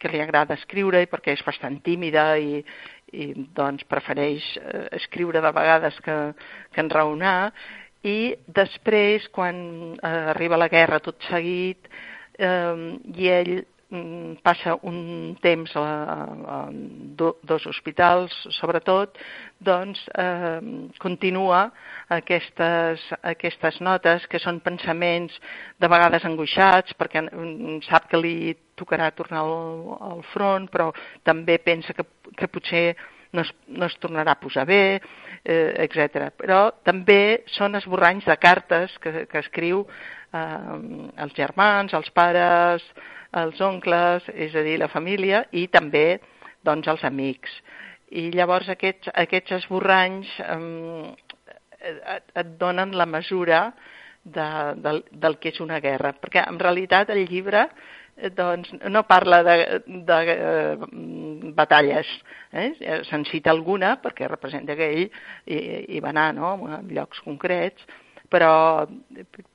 que 0.00 0.08
li 0.08 0.24
agrada 0.24 0.56
escriure 0.56 1.04
i 1.04 1.12
perquè 1.12 1.36
és 1.36 1.44
bastant 1.44 1.82
tímida 1.84 2.30
i, 2.40 2.64
i 3.12 3.28
doncs 3.60 3.84
prefereix 3.92 4.48
eh, 4.56 4.86
escriure 5.02 5.44
de 5.44 5.52
vegades 5.60 6.00
que, 6.00 6.18
que 6.72 6.86
enraonar 6.88 7.52
i 8.02 8.34
després, 8.46 9.28
quan 9.30 9.58
eh, 9.94 10.08
arriba 10.34 10.58
la 10.58 10.70
guerra 10.70 11.02
tot 11.02 11.22
seguit, 11.28 11.86
eh, 12.38 12.98
i 13.14 13.28
ell 13.30 13.52
mm, 13.92 14.40
passa 14.42 14.74
un 14.88 15.36
temps 15.42 15.76
a, 15.78 15.84
a, 15.84 16.16
a 16.56 16.58
do, 17.20 17.36
dos 17.46 17.66
hospitals, 17.70 18.34
sobretot, 18.58 19.20
doncs 19.62 20.02
eh, 20.18 20.58
continua 20.98 21.62
aquestes, 22.18 23.06
aquestes 23.22 23.78
notes, 23.80 24.26
que 24.26 24.42
són 24.42 24.58
pensaments 24.66 25.38
de 25.78 25.92
vegades 25.94 26.26
angoixats, 26.26 26.98
perquè 26.98 27.22
sap 27.86 28.10
que 28.10 28.18
li 28.18 28.36
tocarà 28.74 29.12
tornar 29.14 29.46
al, 29.46 29.96
al 30.10 30.26
front, 30.34 30.66
però 30.74 30.90
també 31.22 31.60
pensa 31.62 31.94
que, 31.94 32.08
que 32.34 32.50
potser 32.50 32.86
no 33.32 33.42
es, 33.42 33.52
no 33.66 33.86
es 33.86 33.96
tornarà 34.00 34.34
a 34.36 34.40
posar 34.40 34.66
bé, 34.68 35.00
eh, 35.44 35.72
etc. 35.84 36.30
Però 36.38 36.60
també 36.84 37.42
són 37.56 37.76
esborranys 37.78 38.28
de 38.28 38.36
cartes 38.40 38.94
que, 39.02 39.26
que 39.30 39.40
escriu 39.40 39.86
eh, 39.86 40.78
els 41.24 41.34
germans, 41.36 41.94
els 41.96 42.10
pares, 42.14 42.84
els 43.32 43.60
oncles, 43.64 44.28
és 44.34 44.54
a 44.54 44.64
dir, 44.64 44.76
la 44.80 44.90
família, 44.92 45.46
i 45.52 45.66
també 45.72 46.20
doncs, 46.64 46.88
els 46.92 47.04
amics. 47.08 47.54
I 48.12 48.28
llavors 48.36 48.68
aquests, 48.68 49.08
aquests 49.24 49.56
esborranys 49.62 50.28
eh, 50.44 51.14
et 51.82 52.54
donen 52.60 52.92
la 52.94 53.08
mesura 53.08 53.64
de, 54.22 54.48
del, 54.78 55.02
del 55.10 55.38
que 55.40 55.50
és 55.50 55.60
una 55.64 55.80
guerra, 55.82 56.12
perquè 56.20 56.44
en 56.46 56.60
realitat 56.60 57.10
el 57.10 57.24
llibre 57.26 57.66
doncs 58.36 58.70
no 58.90 59.02
parla 59.08 59.42
de, 59.42 59.56
de 59.86 60.18
uh, 60.36 60.86
batalles, 61.56 62.06
eh? 62.52 62.70
se'n 63.08 63.24
cita 63.30 63.50
alguna 63.50 63.96
perquè 64.02 64.28
representa 64.28 64.76
que 64.76 64.88
ell 64.92 65.06
hi, 65.46 65.58
hi 65.96 66.00
va 66.04 66.12
anar 66.12 66.32
no? 66.36 66.54
en 66.68 66.90
llocs 66.92 67.22
concrets, 67.24 67.82
però, 68.30 68.86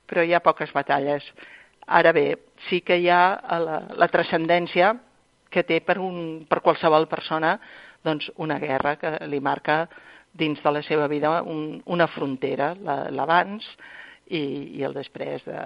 però 0.06 0.24
hi 0.24 0.34
ha 0.34 0.44
poques 0.44 0.72
batalles. 0.74 1.24
Ara 1.86 2.12
bé, 2.12 2.26
sí 2.68 2.82
que 2.84 2.98
hi 3.00 3.08
ha 3.08 3.38
la, 3.62 3.82
la 3.96 4.10
transcendència 4.12 4.92
que 5.48 5.64
té 5.64 5.80
per, 5.80 5.96
un, 6.02 6.44
per 6.48 6.60
qualsevol 6.60 7.08
persona 7.08 7.56
doncs, 8.04 8.28
una 8.36 8.58
guerra 8.60 8.96
que 9.00 9.14
li 9.26 9.40
marca 9.40 9.86
dins 10.38 10.60
de 10.62 10.72
la 10.72 10.82
seva 10.86 11.08
vida 11.08 11.40
un, 11.42 11.80
una 11.86 12.06
frontera, 12.12 12.74
l'abans 13.10 13.64
i, 14.28 14.42
i 14.78 14.84
el 14.84 14.94
després 14.94 15.44
de, 15.48 15.62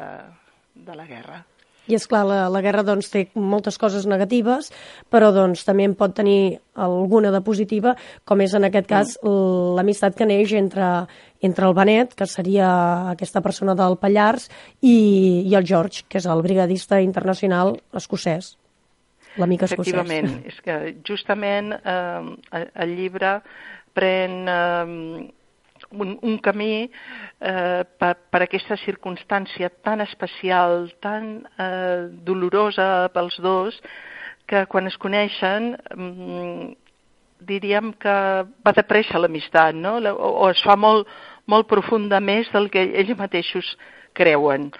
de 0.86 0.96
la 0.96 1.08
guerra. 1.08 1.42
I 1.90 1.96
és 1.98 2.04
clar, 2.06 2.22
la, 2.28 2.38
la 2.52 2.60
guerra 2.62 2.84
doncs, 2.86 3.08
té 3.10 3.24
moltes 3.34 3.78
coses 3.80 4.06
negatives, 4.06 4.70
però 5.10 5.32
doncs, 5.34 5.64
també 5.66 5.88
en 5.88 5.96
pot 5.98 6.14
tenir 6.14 6.60
alguna 6.78 7.32
de 7.34 7.40
positiva, 7.42 7.96
com 8.28 8.40
és 8.44 8.54
en 8.54 8.68
aquest 8.68 8.88
cas 8.90 9.16
l'amistat 9.24 10.14
que 10.18 10.28
neix 10.28 10.54
entre, 10.58 10.92
entre 11.42 11.66
el 11.66 11.74
Benet, 11.74 12.14
que 12.14 12.28
seria 12.30 12.70
aquesta 13.10 13.42
persona 13.42 13.74
del 13.78 13.98
Pallars, 13.98 14.46
i, 14.80 14.94
i 15.42 15.58
el 15.58 15.66
George, 15.66 16.06
que 16.08 16.22
és 16.22 16.30
el 16.30 16.44
brigadista 16.46 17.02
internacional 17.02 17.74
escocès, 17.98 18.54
l'amic 19.42 19.66
escocès. 19.66 19.90
Efectivament, 19.90 20.32
és 20.46 20.62
que 20.62 20.80
justament 21.02 21.74
eh, 21.82 22.64
el 22.86 22.98
llibre 22.98 23.40
pren... 23.92 24.42
Eh, 24.46 25.30
un, 25.92 26.16
un 26.22 26.38
camí 26.44 26.88
eh, 26.88 27.82
per, 27.98 28.14
per 28.30 28.42
aquesta 28.44 28.76
circumstància 28.84 29.70
tan 29.84 30.00
especial, 30.04 30.90
tan 31.00 31.42
eh, 31.58 32.08
dolorosa 32.24 33.08
pels 33.14 33.38
dos, 33.44 33.78
que 34.46 34.64
quan 34.66 34.88
es 34.90 34.98
coneixen 35.00 35.72
mm, 35.96 36.72
diríem 37.46 37.92
que 37.98 38.14
va 38.64 38.72
de 38.76 38.84
pressa 38.86 39.18
l'amistat, 39.18 39.74
no? 39.74 39.96
O, 40.12 40.30
o 40.44 40.48
es 40.50 40.62
fa 40.64 40.76
molt, 40.78 41.08
molt 41.46 41.68
profunda 41.70 42.20
més 42.20 42.50
del 42.54 42.70
que 42.70 42.84
ells 43.02 43.16
mateixos 43.18 43.74
creuen. 44.16 44.70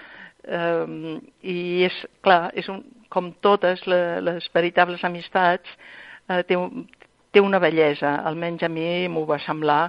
Um, 0.42 1.21
I 1.47 1.87
és, 1.87 1.99
clar, 2.25 2.50
és 2.59 2.69
un, 2.71 2.83
com 3.12 3.31
totes 3.45 3.85
le, 3.87 4.21
les 4.25 4.49
veritables 4.54 5.04
amistats, 5.07 5.71
uh, 6.28 6.42
té, 6.47 6.59
un, 6.59 6.87
té 7.31 7.42
una 7.42 7.61
bellesa, 7.62 8.16
almenys 8.26 8.66
a 8.66 8.71
mi 8.73 9.07
m'ho 9.09 9.25
va 9.28 9.38
semblar, 9.47 9.85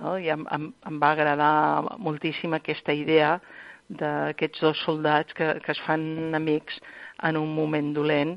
no? 0.00 0.16
i 0.18 0.30
em, 0.32 0.46
em, 0.54 0.70
em 0.88 0.98
va 1.02 1.12
agradar 1.14 1.98
moltíssim 2.02 2.54
aquesta 2.56 2.94
idea 2.96 3.38
d'aquests 3.88 4.64
dos 4.64 4.80
soldats 4.84 5.36
que, 5.36 5.54
que 5.64 5.72
es 5.72 5.80
fan 5.86 6.34
amics 6.34 6.80
en 7.22 7.36
un 7.36 7.54
moment 7.54 7.92
dolent 7.94 8.36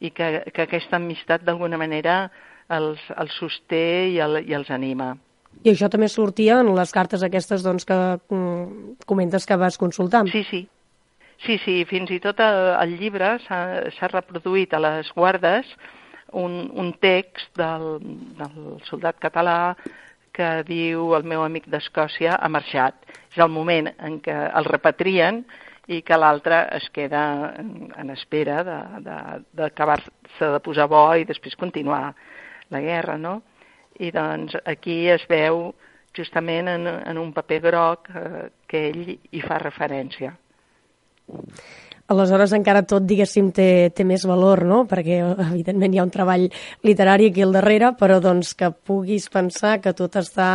i 0.00 0.10
que, 0.10 0.44
que 0.54 0.66
aquesta 0.66 0.98
amistat 1.00 1.44
d'alguna 1.44 1.78
manera 1.80 2.28
els, 2.72 3.00
els 3.18 3.34
sosté 3.38 4.10
i, 4.12 4.20
el, 4.22 4.40
i 4.46 4.54
els 4.56 4.70
anima. 4.72 5.14
I 5.62 5.70
això 5.70 5.88
també 5.90 6.08
sortia 6.10 6.58
en 6.62 6.72
les 6.74 6.92
cartes 6.92 7.22
aquestes 7.22 7.62
doncs, 7.62 7.86
que 7.86 7.96
mm, 7.96 9.04
comentes 9.06 9.46
que 9.46 9.58
vas 9.60 9.78
consultar. 9.78 10.24
Sí, 10.32 10.44
sí. 10.50 10.64
Sí, 11.44 11.58
sí, 11.64 11.74
fins 11.90 12.10
i 12.14 12.20
tot 12.22 12.38
el, 12.40 12.58
el 12.78 12.94
llibre 13.00 13.34
s'ha 13.44 14.08
reproduït 14.08 14.72
a 14.72 14.80
les 14.80 15.10
guardes 15.12 15.68
un, 16.32 16.70
un 16.72 16.92
text 17.02 17.50
del, 17.58 17.98
del 18.38 18.78
soldat 18.88 19.18
català 19.22 19.74
que 20.34 20.48
diu 20.66 21.14
el 21.16 21.26
meu 21.30 21.44
amic 21.44 21.68
d'Escòcia 21.70 22.34
ha 22.40 22.50
marxat. 22.50 22.96
És 23.30 23.38
el 23.42 23.50
moment 23.50 23.90
en 23.94 24.18
què 24.22 24.34
el 24.34 24.66
repatrien 24.66 25.42
i 25.90 26.00
que 26.02 26.18
l'altre 26.18 26.62
es 26.76 26.88
queda 26.94 27.22
en, 27.60 28.10
espera 28.14 28.62
d'acabar-se 28.64 30.10
de, 30.10 30.36
de, 30.40 30.52
de 30.56 30.62
posar 30.64 30.88
bo 30.90 31.06
i 31.14 31.26
després 31.28 31.58
continuar 31.60 32.14
la 32.72 32.80
guerra, 32.80 33.18
no? 33.18 33.40
I 34.00 34.10
doncs 34.14 34.56
aquí 34.64 35.04
es 35.12 35.26
veu 35.30 35.68
justament 36.16 36.70
en, 36.70 36.86
en 36.88 37.18
un 37.18 37.32
paper 37.34 37.60
groc 37.68 38.10
eh, 38.10 38.48
que 38.70 38.88
ell 38.90 39.12
hi 39.14 39.42
fa 39.44 39.60
referència. 39.62 40.34
Aleshores 42.12 42.52
encara 42.52 42.82
tot, 42.84 43.06
diguéssim, 43.08 43.46
té, 43.56 43.88
té 43.96 44.04
més 44.04 44.26
valor, 44.28 44.60
no? 44.68 44.82
Perquè, 44.88 45.22
evidentment, 45.46 45.94
hi 45.94 46.00
ha 46.02 46.04
un 46.04 46.12
treball 46.12 46.44
literari 46.84 47.30
aquí 47.30 47.44
al 47.44 47.56
darrere, 47.56 47.94
però 47.96 48.18
doncs 48.20 48.52
que 48.58 48.68
puguis 48.74 49.30
pensar 49.32 49.78
que 49.80 49.94
tot 49.96 50.18
està 50.20 50.48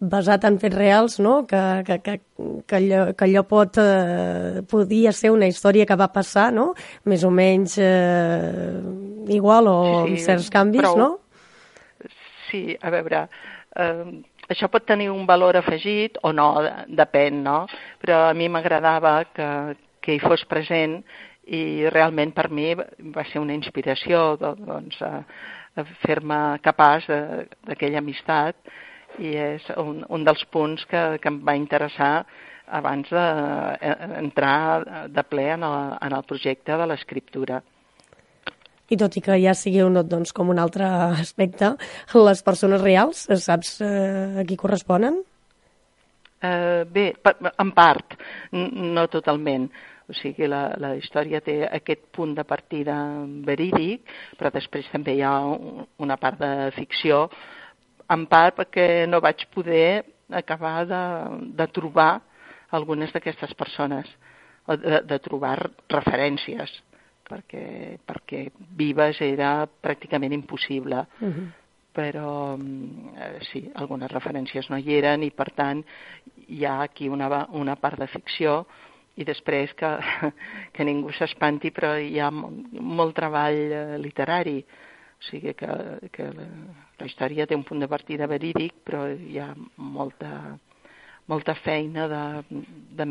basat 0.00 0.48
en 0.48 0.58
fets 0.58 0.74
reals, 0.74 1.20
no? 1.22 1.36
Que, 1.46 1.62
que, 1.86 2.00
que, 2.02 2.16
que, 2.66 2.80
allò, 2.80 3.04
que 3.14 3.28
allò 3.28 3.44
pot, 3.46 3.78
eh, 3.78 4.64
podia 4.66 5.14
ser 5.14 5.30
una 5.30 5.46
història 5.46 5.86
que 5.86 5.98
va 5.98 6.10
passar, 6.10 6.50
no? 6.56 6.72
Més 7.06 7.22
o 7.22 7.30
menys 7.30 7.78
eh, 7.78 8.74
igual 9.30 9.70
o 9.70 9.78
sí, 9.82 9.94
sí, 9.94 10.02
amb 10.02 10.26
certs 10.26 10.50
canvis, 10.50 10.82
prou. 10.82 10.98
no? 10.98 11.10
sí, 12.52 12.76
a 12.80 12.90
veure, 12.92 13.22
eh, 13.78 14.04
això 14.52 14.68
pot 14.68 14.84
tenir 14.86 15.08
un 15.12 15.24
valor 15.26 15.56
afegit 15.62 16.18
o 16.22 16.34
no, 16.36 16.50
depèn, 16.88 17.40
no? 17.46 17.62
Però 18.02 18.26
a 18.28 18.34
mi 18.36 18.50
m'agradava 18.52 19.14
que, 19.32 19.48
que 20.02 20.16
hi 20.16 20.22
fos 20.22 20.44
present 20.50 21.00
i 21.46 21.88
realment 21.90 22.32
per 22.34 22.48
mi 22.50 22.70
va 22.74 23.24
ser 23.30 23.42
una 23.42 23.56
inspiració 23.56 24.36
doncs, 24.40 25.00
fer-me 26.04 26.38
capaç 26.62 27.08
d'aquella 27.08 28.02
amistat 28.02 28.56
i 29.18 29.34
és 29.36 29.66
un, 29.76 30.04
un 30.08 30.24
dels 30.24 30.44
punts 30.52 30.84
que, 30.88 31.02
que 31.20 31.30
em 31.32 31.42
va 31.44 31.58
interessar 31.58 32.14
abans 32.72 33.10
d'entrar 33.10 35.08
de 35.12 35.24
ple 35.28 35.50
en 35.56 35.66
el, 35.66 35.92
en 35.98 36.16
el 36.16 36.24
projecte 36.28 36.78
de 36.78 36.88
l'escriptura 36.88 37.60
i 38.92 38.98
tot 39.00 39.14
i 39.16 39.22
que 39.24 39.38
ja 39.40 39.54
sigui 39.56 39.80
un, 39.84 39.96
doncs, 40.04 40.34
com 40.36 40.50
un 40.52 40.60
altre 40.60 40.84
aspecte, 41.16 41.72
les 42.28 42.42
persones 42.44 42.82
reals, 42.82 43.24
saps 43.40 43.78
eh, 43.80 44.42
a 44.42 44.44
qui 44.48 44.58
corresponen? 44.60 45.22
Uh, 46.42 46.82
bé, 46.90 47.12
en 47.62 47.70
part, 47.72 48.16
no 48.52 49.06
totalment. 49.08 49.68
O 50.10 50.16
sigui, 50.18 50.48
la, 50.50 50.74
la 50.82 50.94
història 50.98 51.40
té 51.44 51.62
aquest 51.68 52.08
punt 52.16 52.34
de 52.34 52.44
partida 52.44 52.96
verídic, 53.46 54.08
però 54.38 54.50
després 54.54 54.88
també 54.92 55.16
hi 55.16 55.22
ha 55.22 55.34
una 56.02 56.18
part 56.20 56.40
de 56.42 56.70
ficció, 56.76 57.28
en 58.10 58.26
part 58.26 58.58
perquè 58.58 59.06
no 59.08 59.22
vaig 59.22 59.46
poder 59.54 60.02
acabar 60.32 60.82
de, 60.88 61.02
de 61.54 61.66
trobar 61.72 62.20
algunes 62.72 63.12
d'aquestes 63.12 63.54
persones, 63.54 64.08
o 64.66 64.76
de, 64.76 65.02
de 65.06 65.18
trobar 65.22 65.58
referències 65.90 66.70
perquè, 67.32 67.64
perquè 68.06 68.44
vives 68.76 69.20
era 69.24 69.66
pràcticament 69.66 70.34
impossible. 70.36 71.06
Uh 71.20 71.26
mhm. 71.26 71.32
-huh. 71.32 71.50
Però 71.92 72.56
eh, 72.56 73.38
sí, 73.52 73.70
algunes 73.74 74.10
referències 74.10 74.70
no 74.70 74.78
hi 74.78 74.94
eren 74.96 75.22
i 75.22 75.30
per 75.30 75.50
tant 75.52 75.84
hi 76.48 76.64
ha 76.64 76.80
aquí 76.80 77.08
una, 77.08 77.46
una 77.50 77.76
part 77.76 77.98
de 77.98 78.06
ficció 78.06 78.66
i 79.16 79.26
després 79.28 79.74
que, 79.76 79.90
que 80.74 80.86
ningú 80.88 81.12
s'espanti 81.16 81.72
però 81.74 81.94
hi 82.00 82.18
ha 82.20 82.30
molt 82.32 83.16
treball 83.18 83.60
eh, 83.60 83.98
literari 84.00 84.58
o 84.62 85.22
sigui 85.28 85.54
que, 85.54 85.68
que 86.12 86.30
la, 86.34 86.48
la 86.98 87.06
història 87.08 87.46
té 87.46 87.58
un 87.58 87.66
punt 87.68 87.84
de 87.84 87.90
partida 87.90 88.30
verídic 88.30 88.80
però 88.86 89.04
hi 89.12 89.38
ha 89.38 89.52
molta, 89.76 90.56
molta 91.30 91.54
feina 91.54 92.08
de, 92.10 92.24
de 92.98 93.06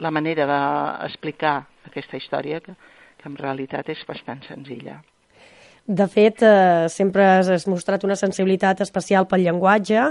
la 0.00 0.10
manera 0.10 0.46
d'explicar 0.48 1.54
aquesta 1.90 2.16
història, 2.16 2.60
que, 2.64 2.74
que 3.20 3.28
en 3.28 3.36
realitat 3.36 3.90
és 3.92 4.02
bastant 4.08 4.40
senzilla. 4.48 5.00
De 5.90 6.06
fet, 6.06 6.38
eh, 6.46 6.86
sempre 6.86 7.24
has 7.26 7.64
mostrat 7.66 8.04
una 8.06 8.14
sensibilitat 8.14 8.78
especial 8.84 9.26
pel 9.26 9.42
llenguatge 9.42 10.04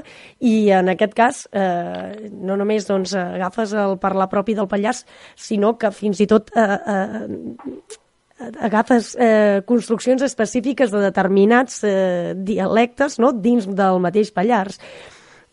i 0.43 0.55
en 0.75 0.91
aquest 0.91 1.13
cas 1.15 1.45
eh, 1.55 2.27
no 2.35 2.57
només 2.59 2.87
doncs, 2.89 3.13
agafes 3.15 3.71
el 3.71 3.95
parlar 4.01 4.27
propi 4.27 4.57
del 4.57 4.67
Pallars, 4.67 5.05
sinó 5.39 5.77
que 5.79 5.93
fins 5.95 6.19
i 6.19 6.27
tot 6.27 6.51
eh, 6.51 6.65
eh, 6.75 8.49
agafes 8.67 9.13
eh, 9.15 9.61
construccions 9.67 10.25
específiques 10.27 10.91
de 10.91 11.05
determinats 11.05 11.79
eh, 11.87 12.33
dialectes 12.35 13.15
no? 13.23 13.31
dins 13.31 13.69
del 13.71 14.03
mateix 14.03 14.33
Pallars. 14.35 14.81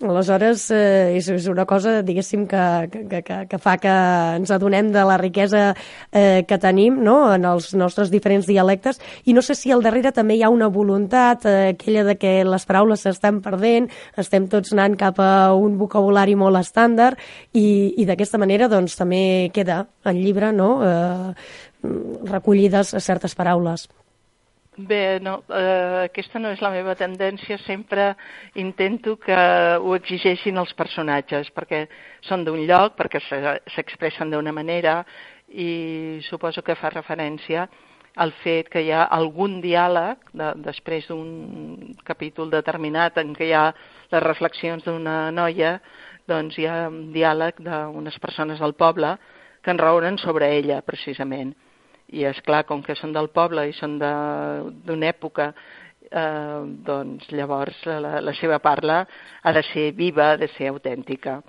Aleshores, 0.04 0.70
eh, 0.76 1.16
és, 1.16 1.24
és 1.32 1.46
una 1.48 1.64
cosa, 1.64 2.02
diguéssim, 2.04 2.42
que, 2.46 2.64
que, 2.92 3.22
que, 3.24 3.36
que 3.48 3.58
fa 3.58 3.78
que 3.80 3.94
ens 4.36 4.50
adonem 4.52 4.90
de 4.92 5.04
la 5.08 5.16
riquesa 5.16 5.70
eh, 6.12 6.44
que 6.44 6.58
tenim 6.60 6.98
no? 7.00 7.14
en 7.32 7.46
els 7.48 7.70
nostres 7.72 8.12
diferents 8.12 8.44
dialectes 8.44 9.00
i 9.24 9.32
no 9.32 9.40
sé 9.40 9.56
si 9.56 9.72
al 9.72 9.80
darrere 9.80 10.12
també 10.12 10.36
hi 10.36 10.44
ha 10.44 10.52
una 10.52 10.68
voluntat, 10.68 11.48
eh, 11.48 11.72
aquella 11.72 12.04
de 12.10 12.18
que 12.20 12.36
les 12.44 12.68
paraules 12.68 13.06
s'estan 13.08 13.40
perdent, 13.40 13.88
estem 14.20 14.50
tots 14.52 14.76
anant 14.76 15.00
cap 15.00 15.16
a 15.16 15.54
un 15.56 15.80
vocabulari 15.80 16.36
molt 16.36 16.60
estàndard 16.60 17.16
i, 17.56 17.94
i 17.96 18.04
d'aquesta 18.04 18.36
manera 18.36 18.68
doncs, 18.68 19.00
també 19.00 19.48
queda 19.56 19.86
el 20.04 20.20
llibre 20.20 20.52
no? 20.52 20.74
eh, 20.84 21.32
recollides 22.36 22.98
certes 23.00 23.32
paraules. 23.32 23.88
Bé, 24.78 25.18
no, 25.20 25.38
eh, 25.48 26.04
aquesta 26.04 26.36
no 26.38 26.50
és 26.52 26.60
la 26.60 26.68
meva 26.68 26.92
tendència, 27.00 27.56
sempre 27.64 28.10
intento 28.60 29.14
que 29.16 29.36
ho 29.80 29.94
exigeixin 29.96 30.60
els 30.60 30.74
personatges, 30.76 31.48
perquè 31.56 31.86
són 32.28 32.44
d'un 32.44 32.60
lloc, 32.68 32.92
perquè 32.98 33.22
s'expressen 33.72 34.34
d'una 34.34 34.52
manera 34.52 34.98
i 35.48 36.20
suposo 36.28 36.60
que 36.60 36.76
fa 36.76 36.92
referència 36.92 37.64
al 38.20 38.34
fet 38.42 38.68
que 38.68 38.84
hi 38.84 38.92
ha 38.92 39.08
algun 39.16 39.62
diàleg, 39.64 40.28
de, 40.36 40.52
després 40.68 41.08
d'un 41.08 41.96
capítol 42.04 42.52
determinat 42.52 43.16
en 43.16 43.32
què 43.32 43.48
hi 43.48 43.56
ha 43.56 43.70
les 44.12 44.22
reflexions 44.28 44.84
d'una 44.84 45.30
noia, 45.32 45.78
doncs 46.28 46.60
hi 46.60 46.68
ha 46.68 46.82
un 46.92 47.14
diàleg 47.16 47.64
d'unes 47.64 48.20
persones 48.20 48.60
del 48.60 48.76
poble 48.76 49.16
que 49.64 49.72
enraonen 49.72 50.20
sobre 50.20 50.52
ella, 50.58 50.82
precisament 50.84 51.56
i 52.14 52.24
és 52.28 52.38
clar, 52.46 52.64
com 52.68 52.82
que 52.82 52.94
són 52.98 53.12
del 53.14 53.28
poble 53.34 53.66
i 53.68 53.74
són 53.74 53.98
d'una 53.98 55.08
època, 55.08 55.50
eh, 56.10 56.60
doncs 56.86 57.28
llavors 57.34 57.82
la, 57.86 58.20
la 58.22 58.34
seva 58.38 58.58
parla 58.62 59.02
ha 59.42 59.52
de 59.52 59.62
ser 59.72 59.90
viva, 59.98 60.32
ha 60.32 60.40
de 60.40 60.48
ser 60.54 60.70
autèntica. 60.70 61.40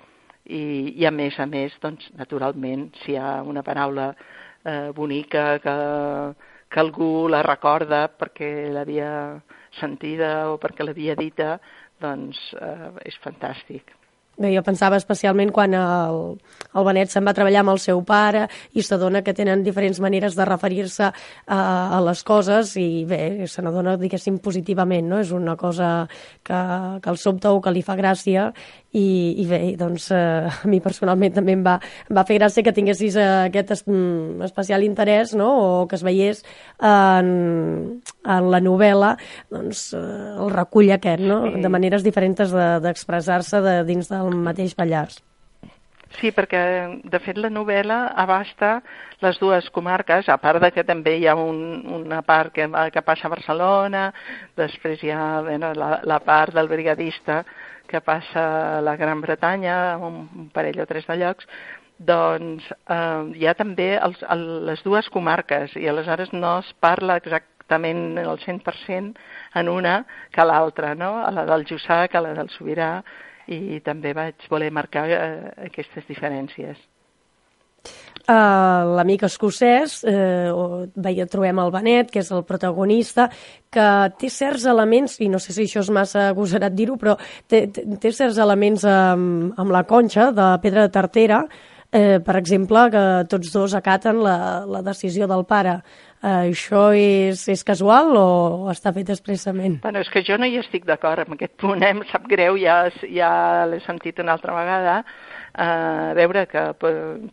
I, 0.48 0.94
i 0.96 1.04
a 1.04 1.12
més 1.12 1.36
a 1.38 1.46
més, 1.46 1.74
doncs, 1.82 2.08
naturalment, 2.16 2.88
si 3.02 3.12
hi 3.12 3.18
ha 3.20 3.42
una 3.44 3.62
paraula 3.62 4.14
eh, 4.64 4.90
bonica 4.96 5.58
que, 5.60 5.76
que 6.72 6.80
algú 6.80 7.28
la 7.28 7.42
recorda 7.44 8.06
perquè 8.08 8.70
l'havia 8.72 9.10
sentida 9.78 10.48
o 10.48 10.56
perquè 10.62 10.86
l'havia 10.86 11.18
dita, 11.18 11.58
doncs 12.00 12.40
eh, 12.56 12.90
és 13.10 13.20
fantàstic. 13.24 13.97
Bé, 14.38 14.52
jo 14.54 14.62
pensava 14.62 14.94
especialment 15.00 15.50
quan 15.50 15.72
el, 15.74 16.18
el 16.78 16.84
Benet 16.86 17.10
se'n 17.10 17.26
va 17.26 17.34
treballar 17.34 17.64
amb 17.64 17.72
el 17.72 17.80
seu 17.82 18.04
pare 18.06 18.44
i 18.78 18.84
s'adona 18.86 19.24
que 19.26 19.34
tenen 19.34 19.64
diferents 19.66 19.98
maneres 19.98 20.36
de 20.38 20.46
referir-se 20.46 21.08
a, 21.08 21.58
a 21.58 21.98
les 22.06 22.22
coses 22.22 22.76
i 22.78 23.02
bé, 23.08 23.48
se 23.50 23.64
n'adona, 23.66 23.96
diguéssim, 23.98 24.38
positivament, 24.44 25.10
no? 25.10 25.18
És 25.18 25.32
una 25.34 25.56
cosa 25.58 26.06
que, 26.46 26.60
que 27.02 27.10
el 27.10 27.18
sobta 27.18 27.50
o 27.50 27.58
que 27.64 27.74
li 27.74 27.82
fa 27.82 27.98
gràcia 27.98 28.52
i, 28.96 29.34
i 29.42 29.44
bé, 29.48 29.60
doncs 29.76 30.08
eh, 30.16 30.48
a 30.48 30.68
mi 30.70 30.80
personalment 30.80 31.34
també 31.36 31.52
em 31.56 31.64
va, 31.64 31.76
em 32.08 32.16
va 32.16 32.24
fer 32.28 32.38
gràcia 32.38 32.64
que 32.64 32.72
tinguessis 32.72 33.18
eh, 33.20 33.28
aquest 33.50 33.74
es, 33.76 33.84
mm, 33.86 34.42
especial 34.48 34.86
interès, 34.86 35.34
no?, 35.36 35.50
o 35.82 35.86
que 35.88 35.98
es 35.98 36.04
veiés 36.06 36.42
en, 36.80 37.30
en 38.24 38.50
la 38.54 38.62
novel·la 38.64 39.14
doncs, 39.52 39.90
eh, 39.92 40.02
el 40.40 40.52
recull 40.54 40.92
aquest, 40.96 41.24
no?, 41.24 41.42
de 41.52 41.72
maneres 41.72 42.06
diferents 42.06 42.54
d'expressar-se 42.84 43.60
de, 43.64 43.80
dins 43.88 44.08
del 44.08 44.32
mateix 44.36 44.76
Pallars. 44.78 45.20
Sí, 46.16 46.30
perquè 46.32 46.60
de 47.04 47.18
fet 47.20 47.36
la 47.36 47.50
novel·la 47.52 47.98
abasta 48.16 48.78
les 49.20 49.36
dues 49.38 49.68
comarques, 49.74 50.28
a 50.32 50.38
part 50.40 50.62
de 50.62 50.70
que 50.72 50.84
també 50.86 51.18
hi 51.18 51.26
ha 51.28 51.34
un, 51.36 51.84
una 51.98 52.22
part 52.26 52.54
que, 52.56 52.64
que 52.94 53.02
passa 53.04 53.28
a 53.28 53.32
Barcelona, 53.34 54.08
després 54.56 55.04
hi 55.04 55.12
ha 55.12 55.42
bueno, 55.44 55.74
la, 55.76 55.98
la 56.08 56.18
part 56.24 56.56
del 56.56 56.70
brigadista 56.72 57.42
que 57.88 58.00
passa 58.04 58.44
a 58.78 58.80
la 58.84 58.96
Gran 59.00 59.20
Bretanya, 59.24 59.98
un, 59.98 60.48
parell 60.54 60.80
o 60.84 60.86
tres 60.86 61.06
de 61.08 61.16
llocs, 61.18 61.48
doncs 61.98 62.66
eh, 62.70 63.24
hi 63.40 63.46
ha 63.48 63.54
també 63.58 63.94
els, 63.98 64.20
el, 64.30 64.44
les 64.68 64.82
dues 64.86 65.08
comarques 65.14 65.74
i 65.76 65.88
aleshores 65.90 66.30
no 66.32 66.58
es 66.62 66.68
parla 66.84 67.18
exactament 67.18 68.20
el 68.22 68.38
100% 68.44 69.16
en 69.60 69.72
una 69.72 69.96
que 70.34 70.46
l'altra, 70.46 70.94
no? 70.94 71.16
a 71.24 71.32
la 71.34 71.46
del 71.48 71.66
Jussà 71.66 72.04
a 72.06 72.22
la 72.22 72.36
del 72.38 72.52
Sobirà, 72.54 72.92
i 73.48 73.80
també 73.80 74.12
vaig 74.12 74.46
voler 74.52 74.70
marcar 74.70 75.08
eh, 75.08 75.50
aquestes 75.70 76.06
diferències. 76.06 76.76
Uh, 78.28 78.84
l'amic 78.92 79.22
escocès, 79.24 80.02
eh, 80.04 80.50
veia, 81.00 81.24
trobem 81.32 81.62
el 81.62 81.70
Benet, 81.72 82.10
que 82.12 82.20
és 82.20 82.28
el 82.36 82.42
protagonista, 82.44 83.30
que 83.72 83.86
té 84.20 84.28
certs 84.28 84.66
elements, 84.68 85.14
i 85.24 85.30
no 85.32 85.40
sé 85.40 85.54
si 85.56 85.64
això 85.64 85.80
és 85.80 85.88
massa 85.88 86.26
agosarat 86.34 86.76
dir-ho, 86.76 86.98
però 87.00 87.14
té, 87.48 87.62
té 87.72 88.12
certs 88.12 88.36
elements 88.44 88.84
amb, 88.84 89.54
amb 89.56 89.72
la 89.72 89.80
conxa 89.88 90.28
de 90.36 90.50
Pedra 90.60 90.84
de 90.84 90.92
Tartera, 90.92 91.40
eh, 91.90 92.18
per 92.20 92.36
exemple, 92.36 92.84
que 92.92 93.04
tots 93.32 93.52
dos 93.54 93.72
acaten 93.74 94.20
la, 94.20 94.36
la 94.68 94.84
decisió 94.84 95.24
del 95.30 95.46
pare. 95.48 95.78
Uh, 96.18 96.50
això 96.50 96.88
és, 96.98 97.44
és 97.46 97.60
casual 97.62 98.08
o 98.18 98.68
està 98.72 98.90
fet 98.92 99.12
expressament? 99.14 99.76
Bueno, 99.84 100.00
és 100.02 100.08
que 100.10 100.24
jo 100.26 100.34
no 100.36 100.48
hi 100.50 100.58
estic 100.58 100.84
d'acord 100.84 101.22
amb 101.22 101.36
aquest 101.36 101.54
punt, 101.62 101.80
eh? 101.80 101.92
em 101.94 102.02
sap 102.10 102.26
greu, 102.26 102.58
ja, 102.58 102.88
ja 103.06 103.30
l'he 103.70 103.78
sentit 103.84 104.18
una 104.18 104.34
altra 104.34 104.56
vegada, 104.56 104.96
uh, 105.58 106.14
veure 106.18 106.46
que 106.50 106.64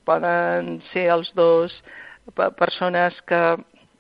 poden 0.06 0.80
ser 0.92 1.08
els 1.14 1.32
dos 1.38 1.74
persones 2.58 3.18
que 3.30 3.42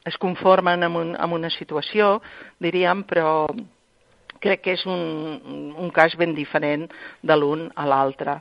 es 0.05 0.17
conformen 0.21 0.85
amb, 0.85 0.99
un, 1.01 1.15
amb 1.17 1.37
una 1.37 1.49
situació, 1.53 2.19
diríem, 2.61 3.03
però 3.09 3.47
crec 4.41 4.61
que 4.65 4.75
és 4.77 4.85
un, 4.89 5.73
un 5.81 5.89
cas 5.93 6.13
ben 6.19 6.35
diferent 6.37 6.85
de 7.23 7.37
l'un 7.37 7.67
a 7.75 7.87
l'altre. 7.89 8.39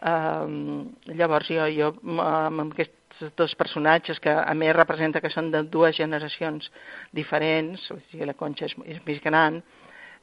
Uh, 0.00 0.86
llavors 1.12 1.50
jo, 1.50 1.66
jo 1.74 1.90
amb 2.22 2.70
aquest 2.70 2.94
dos 3.36 3.54
personatges 3.58 4.20
que 4.22 4.32
a 4.32 4.54
més 4.56 4.72
representa 4.76 5.20
que 5.20 5.32
són 5.32 5.50
de 5.52 5.64
dues 5.68 5.98
generacions 5.98 6.70
diferents, 7.12 7.82
o 7.92 7.98
sigui, 8.08 8.24
la 8.24 8.36
Conxa 8.38 8.68
és, 8.70 8.76
és 8.86 9.02
més 9.06 9.20
gran, 9.24 9.60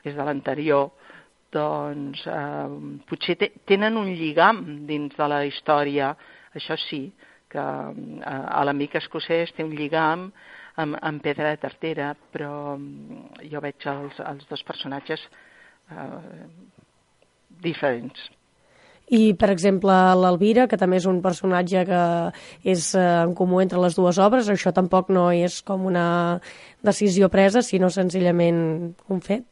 és 0.07 0.15
de 0.15 0.25
l'anterior, 0.25 0.89
doncs 1.53 2.23
eh, 2.27 2.67
potser 3.09 3.37
te, 3.39 3.51
tenen 3.69 3.97
un 3.99 4.11
lligam 4.11 4.63
dins 4.89 5.15
de 5.17 5.27
la 5.31 5.43
història, 5.47 6.13
això 6.57 6.77
sí, 6.87 7.07
que 7.51 7.63
eh, 7.63 8.63
l'amic 8.67 8.97
escocès 8.99 9.53
té 9.55 9.65
un 9.65 9.75
lligam 9.75 10.29
amb, 10.77 10.97
amb 11.01 11.23
pedra 11.23 11.53
de 11.53 11.61
tartera, 11.61 12.13
però 12.33 12.77
mm, 12.77 13.43
jo 13.51 13.61
veig 13.63 13.87
els, 13.91 14.19
els 14.31 14.49
dos 14.49 14.63
personatges 14.67 15.23
eh, 15.91 16.49
diferents. 17.63 18.27
I, 19.07 19.31
per 19.39 19.47
exemple, 19.53 19.93
l'Alvira, 20.19 20.65
que 20.67 20.75
també 20.79 20.97
és 20.99 21.05
un 21.07 21.21
personatge 21.23 21.85
que 21.87 22.01
és 22.67 22.89
eh, 22.99 23.03
en 23.23 23.31
comú 23.39 23.61
entre 23.63 23.79
les 23.79 23.95
dues 23.95 24.19
obres, 24.19 24.49
això 24.51 24.73
tampoc 24.75 25.13
no 25.15 25.29
és 25.31 25.61
com 25.63 25.85
una 25.87 26.07
decisió 26.83 27.31
presa, 27.31 27.63
sinó 27.63 27.87
senzillament 27.93 28.59
un 29.07 29.23
fet? 29.23 29.47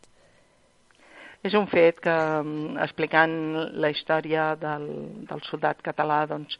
És 1.45 1.53
un 1.53 1.67
fet 1.69 1.99
que, 2.01 2.15
mm, 2.41 2.77
explicant 2.81 3.33
la 3.77 3.91
història 3.93 4.55
del, 4.57 4.87
del 5.29 5.41
soldat 5.45 5.81
català, 5.85 6.23
doncs, 6.25 6.57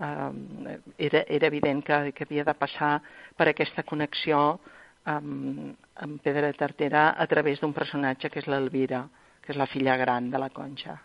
eh, 0.00 0.78
era, 1.08 1.24
era 1.28 1.50
evident 1.50 1.82
que, 1.84 1.98
que 2.16 2.24
havia 2.24 2.44
de 2.48 2.54
passar 2.56 2.94
per 3.36 3.50
aquesta 3.50 3.84
connexió 3.84 4.58
amb, 5.04 5.74
amb 5.96 6.20
Pedra 6.22 6.48
de 6.48 6.56
Tartera 6.58 7.10
a 7.18 7.26
través 7.26 7.60
d'un 7.60 7.74
personatge 7.76 8.30
que 8.30 8.40
és 8.40 8.48
l'Alvira, 8.48 9.04
que 9.42 9.52
és 9.52 9.58
la 9.58 9.66
filla 9.66 9.96
gran 10.00 10.30
de 10.30 10.40
la 10.40 10.48
Conxa. 10.54 10.96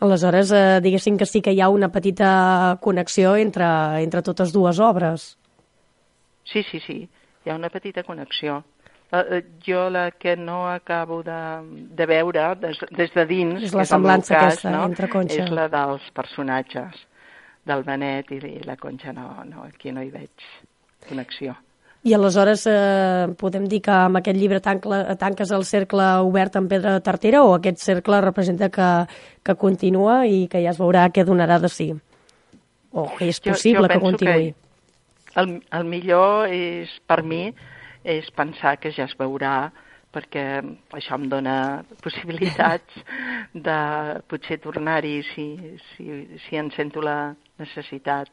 Aleshores, 0.00 0.52
eh, 0.54 0.80
diguéssim 0.80 1.16
que 1.18 1.26
sí 1.26 1.42
que 1.42 1.52
hi 1.52 1.60
ha 1.60 1.68
una 1.74 1.90
petita 1.90 2.78
connexió 2.80 3.34
entre, 3.36 3.68
entre 4.02 4.22
totes 4.22 4.52
dues 4.54 4.78
obres. 4.78 5.36
Sí, 6.46 6.62
sí, 6.70 6.78
sí, 6.80 7.00
hi 7.44 7.50
ha 7.50 7.56
una 7.58 7.68
petita 7.68 8.04
connexió. 8.06 8.62
Uh, 9.08 9.40
jo 9.64 9.86
la 9.88 10.10
que 10.10 10.36
no 10.36 10.66
acabo 10.68 11.22
de, 11.24 11.36
de 11.96 12.06
veure 12.06 12.50
des, 12.60 12.76
des 12.92 13.14
de 13.14 13.24
dins, 13.24 13.62
és 13.64 13.72
la 13.72 13.86
semblança 13.88 14.34
cas, 14.34 14.58
aquesta 14.58 14.72
no? 14.74 14.82
entre 14.84 15.08
Conxa. 15.08 15.46
És 15.46 15.54
la 15.54 15.64
dels 15.72 16.10
personatges 16.12 17.06
del 17.64 17.86
Benet 17.86 18.28
i, 18.36 18.42
i 18.50 18.60
la 18.68 18.76
Conxa 18.76 19.14
no, 19.16 19.30
no, 19.48 19.64
aquí 19.64 19.94
no 19.96 20.04
hi 20.04 20.10
veig 20.12 20.44
connexió. 21.08 21.56
I 22.04 22.12
aleshores 22.14 22.66
eh, 22.68 23.32
podem 23.40 23.64
dir 23.68 23.80
que 23.82 23.94
amb 23.94 24.20
aquest 24.20 24.38
llibre 24.38 24.60
tancle, 24.62 25.00
tanques 25.18 25.50
el 25.56 25.64
cercle 25.66 26.04
obert 26.28 26.60
en 26.60 26.68
pedra 26.68 26.92
de 26.94 27.02
tartera 27.04 27.42
o 27.44 27.56
aquest 27.56 27.80
cercle 27.82 28.20
representa 28.22 28.68
que, 28.68 28.90
que 29.42 29.56
continua 29.56 30.20
i 30.28 30.44
que 30.52 30.62
ja 30.62 30.76
es 30.76 30.78
veurà 30.78 31.08
què 31.08 31.24
donarà 31.26 31.58
de 31.64 31.72
si? 31.72 31.88
O 32.92 33.08
que 33.16 33.32
és 33.32 33.40
possible 33.40 33.82
jo, 33.82 33.88
jo 33.88 33.92
que 33.94 34.04
continuï? 34.04 34.52
Que 35.32 35.40
el, 35.42 35.58
el 35.80 35.90
millor 35.90 36.52
és, 36.52 36.92
per 37.08 37.22
mi, 37.26 37.48
és 38.04 38.30
pensar 38.36 38.76
que 38.80 38.92
ja 38.94 39.08
es 39.08 39.16
veurà 39.18 39.70
perquè 40.12 40.44
això 40.96 41.18
em 41.18 41.26
dona 41.28 41.56
possibilitats 42.04 43.02
de 43.52 43.80
potser 44.30 44.60
tornar-hi 44.64 45.20
si, 45.34 45.48
si, 45.90 46.08
si 46.46 46.56
en 46.56 46.72
sento 46.76 47.04
la 47.04 47.34
necessitat 47.58 48.32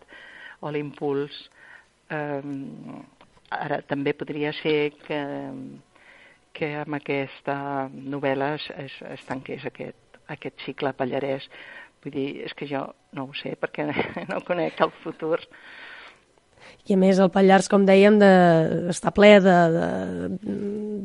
o 0.61 0.71
l'impuls. 0.71 1.35
Um, 2.13 3.03
Ara, 3.53 3.77
també 3.85 4.13
podria 4.17 4.51
ser 4.57 4.95
que, 5.05 5.19
que 6.57 6.69
amb 6.81 6.97
aquesta 6.97 7.55
novel·la 7.93 8.55
es, 8.57 8.65
es, 8.81 8.95
es 9.13 9.25
tanqués 9.27 9.65
aquest, 9.69 10.19
aquest 10.33 10.65
cicle 10.65 10.93
pallarès. 10.97 11.45
Vull 12.03 12.15
dir, 12.15 12.27
és 12.47 12.55
que 12.57 12.67
jo 12.69 12.81
no 13.17 13.27
ho 13.29 13.35
sé, 13.37 13.53
perquè 13.61 13.85
no 14.31 14.41
conec 14.47 14.81
el 14.81 14.93
futur. 15.03 15.39
I 16.85 16.93
a 16.93 16.97
més 17.01 17.17
el 17.17 17.31
Pallars, 17.33 17.65
com 17.71 17.85
dèiem, 17.85 18.19
de, 18.21 18.31
està 18.93 19.09
ple 19.15 19.31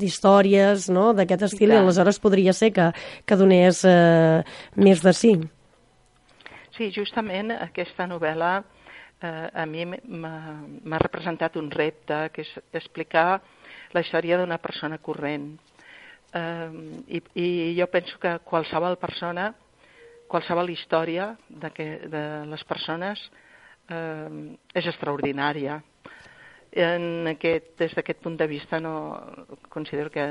d'històries 0.01 0.91
no? 0.93 1.13
d'aquest 1.17 1.47
estil 1.49 1.71
i, 1.71 1.75
i 1.75 1.79
aleshores 1.81 2.21
podria 2.21 2.53
ser 2.57 2.69
que, 2.77 2.91
que 3.25 3.39
donés 3.41 3.81
eh, 3.89 4.43
més 4.77 5.01
de 5.05 5.13
sí. 5.17 5.33
Sí, 6.77 6.91
justament 6.93 7.53
aquesta 7.57 8.07
novel·la 8.09 8.53
eh, 9.23 9.49
a 9.53 9.67
mi 9.67 9.85
m'ha 9.89 11.01
representat 11.01 11.57
un 11.61 11.71
repte, 11.73 12.29
que 12.35 12.45
és 12.45 12.53
explicar 12.77 13.41
la 13.93 14.05
història 14.05 14.39
d'una 14.41 14.61
persona 14.63 15.01
corrent. 15.01 15.53
Eh, 16.33 16.71
i, 17.09 17.23
I 17.35 17.47
jo 17.79 17.89
penso 17.93 18.21
que 18.23 18.39
qualsevol 18.45 18.97
persona, 19.01 19.51
qualsevol 20.31 20.71
història 20.71 21.33
de, 21.49 21.71
que, 21.75 21.89
de 22.09 22.25
les 22.53 22.65
persones 22.65 23.31
eh, 23.91 24.57
és 24.75 24.87
extraordinària. 24.87 25.81
En 26.71 27.27
aquest, 27.27 27.73
des 27.83 27.95
d'aquest 27.99 28.21
punt 28.23 28.37
de 28.39 28.47
vista 28.47 28.79
no 28.79 28.95
considero 29.69 30.11
que 30.15 30.25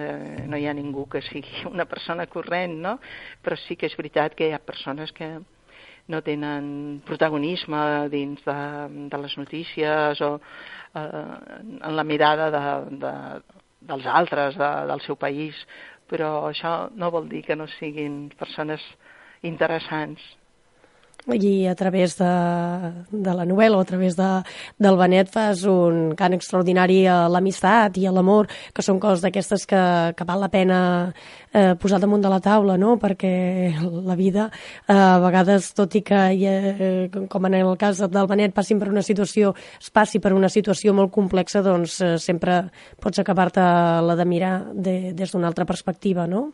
no 0.47 0.57
hi 0.57 0.69
ha 0.69 0.73
ningú 0.73 1.03
que 1.11 1.21
sigui 1.27 1.65
una 1.73 1.85
persona 1.85 2.27
corrent, 2.27 2.79
no? 2.79 2.97
però 3.43 3.59
sí 3.67 3.75
que 3.75 3.91
és 3.91 3.97
veritat 3.99 4.35
que 4.35 4.47
hi 4.47 4.55
ha 4.55 4.63
persones 4.63 5.11
que, 5.11 5.33
no 6.09 6.23
tenen 6.25 7.01
protagonisme 7.05 8.09
dins 8.09 8.41
de, 8.43 8.57
de 9.13 9.17
les 9.21 9.35
notícies 9.37 10.21
o 10.25 10.31
eh, 10.95 11.35
en 11.85 11.95
la 11.95 12.03
mirada 12.03 12.49
de, 12.49 12.97
de, 12.97 13.13
dels 13.91 14.09
altres, 14.09 14.57
de, 14.57 14.71
del 14.89 15.03
seu 15.05 15.19
país, 15.21 15.55
però 16.09 16.49
això 16.49 16.89
no 16.97 17.11
vol 17.13 17.29
dir 17.29 17.43
que 17.45 17.55
no 17.55 17.69
siguin 17.77 18.27
persones 18.39 18.81
interessants 19.45 20.23
i 21.35 21.67
a 21.67 21.75
través 21.75 22.15
de, 22.17 22.29
de 23.11 23.33
la 23.35 23.45
novel·la 23.45 23.77
o 23.77 23.83
a 23.83 23.87
través 23.87 24.15
de, 24.17 24.29
del 24.79 24.97
Benet 24.99 25.29
fas 25.31 25.63
un 25.69 26.13
cant 26.19 26.35
extraordinari 26.37 27.03
a 27.07 27.27
l'amistat 27.31 27.97
i 28.01 28.07
a 28.07 28.13
l'amor, 28.15 28.49
que 28.73 28.85
són 28.85 28.99
coses 28.99 29.23
d'aquestes 29.25 29.65
que, 29.69 29.81
que 30.17 30.27
val 30.27 30.43
la 30.43 30.51
pena 30.53 30.79
eh, 31.53 31.75
posar 31.79 31.99
damunt 31.99 32.23
de 32.23 32.31
la 32.31 32.39
taula, 32.43 32.77
no? 32.77 32.97
perquè 33.01 33.73
la 33.81 34.15
vida, 34.19 34.49
eh, 34.87 34.93
a 34.93 35.19
vegades, 35.23 35.73
tot 35.77 35.95
i 35.95 36.03
que, 36.05 36.21
eh, 36.33 37.09
com 37.29 37.45
en 37.49 37.59
el 37.59 37.75
cas 37.77 38.01
del 38.05 38.29
Benet, 38.29 38.53
passin 38.55 38.79
per 38.79 38.89
una 38.89 39.03
situació, 39.05 39.53
es 39.79 39.89
passi 39.89 40.19
per 40.19 40.33
una 40.33 40.49
situació 40.49 40.93
molt 40.93 41.11
complexa, 41.11 41.63
doncs 41.65 41.99
eh, 42.01 42.15
sempre 42.17 42.61
pots 43.01 43.19
acabar-te 43.19 43.61
la 44.05 44.15
de 44.15 44.25
mirar 44.25 44.55
de, 44.73 45.13
des 45.13 45.31
d'una 45.31 45.47
altra 45.47 45.65
perspectiva, 45.65 46.27
no? 46.27 46.49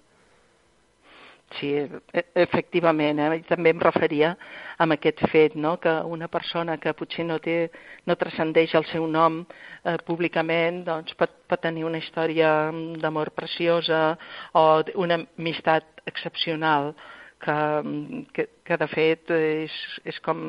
Sí, 1.60 1.70
e, 1.78 2.22
efectivament, 2.41 3.20
eh? 3.22 3.39
també 3.48 3.72
em 3.72 3.80
referia 3.80 4.34
a 4.78 4.88
aquest 4.96 5.22
fet, 5.32 5.56
no? 5.56 5.78
que 5.80 5.94
una 6.04 6.28
persona 6.28 6.76
que 6.78 6.94
potser 6.94 7.24
no, 7.26 7.38
té, 7.39 7.70
no 8.06 8.18
transcendeix 8.20 8.74
el 8.76 8.88
seu 8.91 9.08
nom 9.08 9.44
eh, 9.44 9.96
públicament 10.08 10.84
doncs 10.88 11.15
pot, 11.15 11.32
pot 11.48 11.62
tenir 11.63 11.86
una 11.88 12.02
història 12.04 12.72
d'amor 13.00 13.32
preciosa 13.38 14.18
o 14.54 14.65
una 15.00 15.22
amistat 15.24 16.04
excepcional 16.06 16.94
que, 17.39 17.58
que, 18.34 18.48
que 18.65 18.78
de 18.82 18.89
fet 18.91 19.32
és, 19.38 19.80
és 20.04 20.20
com 20.26 20.44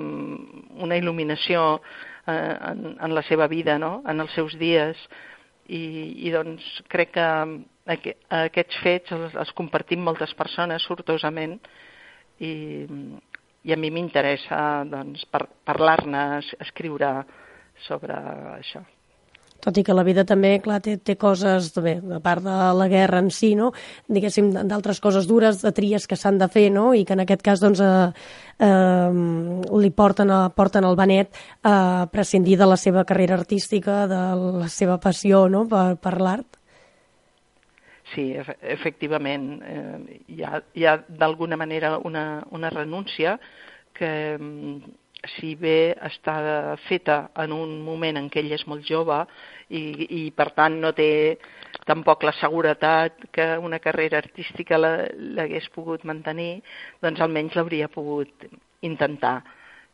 una 0.83 0.99
il·luminació 0.99 1.79
eh, 2.27 2.35
en, 2.73 2.97
en 2.99 3.14
la 3.14 3.23
seva 3.31 3.47
vida, 3.47 3.79
no? 3.79 4.01
en 4.09 4.27
els 4.27 4.35
seus 4.35 4.59
dies, 4.59 4.99
i, 5.69 5.83
i 6.27 6.35
doncs 6.35 6.66
crec 6.90 7.14
que 7.14 7.31
aquests 7.87 8.83
fets 8.83 9.14
els, 9.14 9.35
els 9.38 9.53
compartim 9.59 10.03
moltes 10.03 10.35
persones 10.38 10.87
sortosament 10.88 11.57
i, 12.42 12.53
i 13.66 13.72
a 13.72 13.79
mi 13.79 13.92
m'interessa 13.94 14.59
doncs, 14.90 15.25
par 15.31 15.46
parlar-ne, 15.64 16.27
escriure 16.66 17.14
sobre 17.87 18.18
això 18.57 18.83
tot 19.66 19.79
i 19.81 19.83
que 19.83 19.94
la 19.96 20.05
vida 20.07 20.22
també, 20.29 20.53
clar, 20.62 20.79
té, 20.85 20.96
té 21.03 21.16
coses, 21.18 21.72
bé, 21.83 21.96
a 22.14 22.20
part 22.22 22.44
de 22.44 22.57
la 22.79 22.87
guerra 22.92 23.18
en 23.25 23.31
si, 23.35 23.55
no? 23.59 23.72
diguéssim, 24.12 24.53
d'altres 24.68 25.01
coses 25.03 25.27
dures, 25.27 25.59
de 25.62 25.72
tries 25.75 26.07
que 26.07 26.18
s'han 26.18 26.38
de 26.38 26.49
fer, 26.53 26.68
no? 26.70 26.92
i 26.94 27.03
que 27.09 27.16
en 27.16 27.25
aquest 27.25 27.42
cas 27.42 27.62
doncs, 27.64 27.81
eh, 27.83 28.12
eh, 28.62 29.81
li 29.83 29.90
porten, 29.90 30.31
a, 30.31 30.40
porten 30.55 30.87
el 30.87 30.99
Benet 30.99 31.35
a 31.66 32.07
prescindir 32.12 32.61
de 32.61 32.70
la 32.70 32.79
seva 32.79 33.05
carrera 33.09 33.35
artística, 33.40 34.05
de 34.07 34.22
la 34.61 34.70
seva 34.70 35.01
passió 35.03 35.46
no? 35.51 35.66
per, 35.70 35.96
per 35.99 36.14
l'art. 36.20 36.61
Sí, 38.12 38.29
efectivament, 38.62 39.49
eh, 39.66 40.21
hi 40.31 40.45
ha, 40.47 40.61
hi 40.79 40.85
ha 40.87 40.95
d'alguna 41.09 41.57
manera 41.59 41.97
una, 41.99 42.45
una 42.55 42.71
renúncia 42.71 43.35
que 43.97 44.11
si 45.35 45.55
bé 45.59 45.97
està 46.07 46.77
feta 46.87 47.16
en 47.42 47.53
un 47.57 47.81
moment 47.83 48.19
en 48.21 48.29
què 48.31 48.42
ell 48.42 48.53
és 48.55 48.66
molt 48.71 48.85
jove 48.87 49.19
i, 49.69 49.83
i 50.21 50.23
per 50.37 50.51
tant 50.55 50.77
no 50.83 50.92
té 50.95 51.09
tampoc 51.88 52.23
la 52.27 52.35
seguretat 52.38 53.27
que 53.35 53.49
una 53.59 53.81
carrera 53.83 54.21
artística 54.23 54.79
l'hagués 54.79 55.69
pogut 55.75 56.05
mantenir, 56.05 56.61
doncs 57.03 57.23
almenys 57.23 57.57
l'hauria 57.57 57.88
pogut 57.88 58.47
intentar. 58.87 59.40